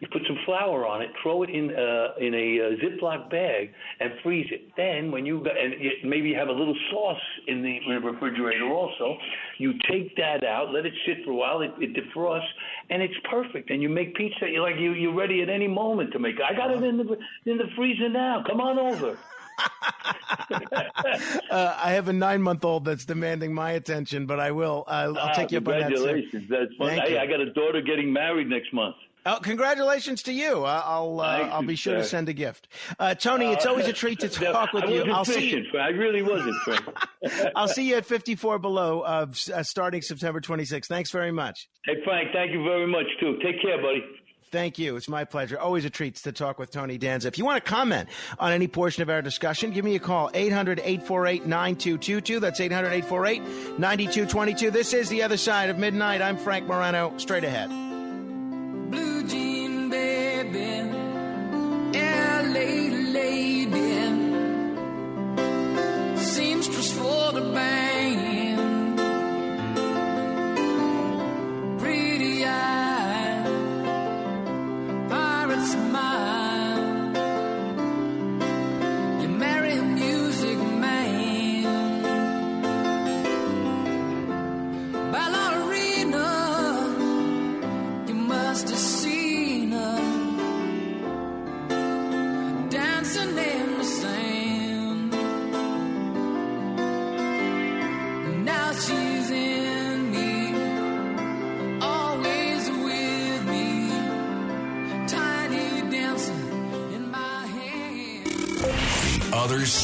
You 0.00 0.08
put 0.12 0.20
some 0.26 0.36
flour 0.44 0.86
on 0.86 1.00
it, 1.00 1.08
throw 1.22 1.42
it 1.44 1.48
in 1.48 1.70
uh, 1.70 2.08
in 2.20 2.34
a 2.34 2.60
uh, 2.60 2.76
Ziploc 2.84 3.30
bag, 3.30 3.70
and 4.00 4.12
freeze 4.22 4.48
it. 4.50 4.68
Then, 4.76 5.10
when 5.10 5.24
you 5.24 5.42
got, 5.42 5.56
and 5.56 5.72
maybe 6.04 6.28
you 6.28 6.36
have 6.36 6.48
a 6.48 6.52
little 6.52 6.76
sauce 6.90 7.24
in 7.48 7.62
the 7.62 7.78
refrigerator 7.96 8.68
also, 8.68 9.16
you 9.56 9.72
take 9.90 10.14
that 10.16 10.44
out, 10.44 10.74
let 10.74 10.84
it 10.84 10.92
sit 11.06 11.24
for 11.24 11.30
a 11.30 11.34
while, 11.34 11.62
it, 11.62 11.72
it 11.80 11.96
defrosts, 11.96 12.42
and 12.90 13.00
it's 13.00 13.16
perfect. 13.30 13.70
And 13.70 13.80
you 13.80 13.88
make 13.88 14.14
pizza. 14.14 14.46
You're 14.46 14.60
like 14.60 14.78
you 14.78 14.92
you're 14.92 15.14
ready 15.14 15.40
at 15.40 15.48
any 15.48 15.68
moment 15.68 16.12
to 16.12 16.18
make. 16.18 16.34
I 16.46 16.54
got 16.54 16.70
it 16.70 16.82
in 16.82 16.98
the 16.98 17.16
in 17.46 17.56
the 17.56 17.68
freezer 17.74 18.10
now. 18.10 18.44
Come 18.46 18.60
on 18.60 18.78
over. 18.78 19.16
Uh, 21.50 21.76
I 21.82 21.92
have 21.92 22.08
a 22.08 22.12
nine 22.12 22.42
month 22.42 22.64
old 22.64 22.84
that's 22.84 23.04
demanding 23.04 23.54
my 23.54 23.72
attention, 23.72 24.26
but 24.26 24.40
I 24.40 24.50
will. 24.52 24.84
Uh, 24.86 25.14
I'll 25.18 25.34
take 25.34 25.52
you 25.52 25.58
up 25.58 25.68
on 25.68 25.80
that. 25.80 25.90
Congratulations. 25.90 26.48
That's 26.48 26.74
fun. 26.76 26.90
Hey, 26.90 27.18
I 27.18 27.26
got 27.26 27.40
a 27.40 27.52
daughter 27.52 27.80
getting 27.80 28.12
married 28.12 28.48
next 28.48 28.72
month. 28.72 28.96
Oh, 29.28 29.40
congratulations 29.42 30.22
to 30.22 30.32
you! 30.32 30.64
Uh, 30.64 30.82
I'll 30.84 31.20
uh, 31.20 31.48
I'll 31.50 31.62
be 31.62 31.74
sure 31.74 31.94
sir. 31.94 31.98
to 31.98 32.04
send 32.04 32.28
a 32.28 32.32
gift. 32.32 32.68
Uh, 32.96 33.12
Tony, 33.16 33.46
it's 33.46 33.66
always 33.66 33.88
a 33.88 33.92
treat 33.92 34.20
to 34.20 34.28
talk 34.52 34.72
with 34.72 34.88
you. 34.88 35.02
I'll 35.10 35.24
see 35.24 35.50
you. 35.50 35.64
I 35.76 35.88
really 35.88 36.22
wasn't. 36.22 36.56
I'll 37.56 37.66
see 37.66 37.88
you 37.88 37.96
at 37.96 38.06
54 38.06 38.60
below, 38.60 39.00
uh, 39.00 39.26
starting 39.32 40.00
September 40.00 40.40
26th. 40.40 40.86
Thanks 40.86 41.10
very 41.10 41.32
much. 41.32 41.68
Hey 41.84 41.96
Frank, 42.04 42.28
thank 42.32 42.52
you 42.52 42.62
very 42.62 42.86
much 42.86 43.06
too. 43.18 43.36
Take 43.42 43.60
care, 43.60 43.82
buddy. 43.82 44.04
Thank 44.56 44.78
you. 44.78 44.96
It's 44.96 45.06
my 45.06 45.26
pleasure. 45.26 45.58
Always 45.58 45.84
a 45.84 45.90
treat 45.90 46.14
to 46.14 46.32
talk 46.32 46.58
with 46.58 46.70
Tony 46.70 46.96
Danza. 46.96 47.28
If 47.28 47.36
you 47.36 47.44
want 47.44 47.62
to 47.62 47.70
comment 47.70 48.08
on 48.38 48.52
any 48.52 48.66
portion 48.68 49.02
of 49.02 49.10
our 49.10 49.20
discussion, 49.20 49.70
give 49.70 49.84
me 49.84 49.96
a 49.96 49.98
call, 49.98 50.30
800 50.32 50.78
848 50.78 51.44
9222. 51.44 52.40
That's 52.40 52.58
800 52.58 52.86
848 52.86 53.42
9222. 53.78 54.70
This 54.70 54.94
is 54.94 55.10
The 55.10 55.22
Other 55.22 55.36
Side 55.36 55.68
of 55.68 55.76
Midnight. 55.76 56.22
I'm 56.22 56.38
Frank 56.38 56.66
Morano. 56.66 57.12
Straight 57.18 57.44
ahead. 57.44 57.85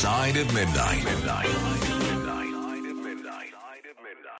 Side 0.03 0.37
of 0.37 0.53
Midnight. 0.53 1.05
Midnight. 1.05 2.02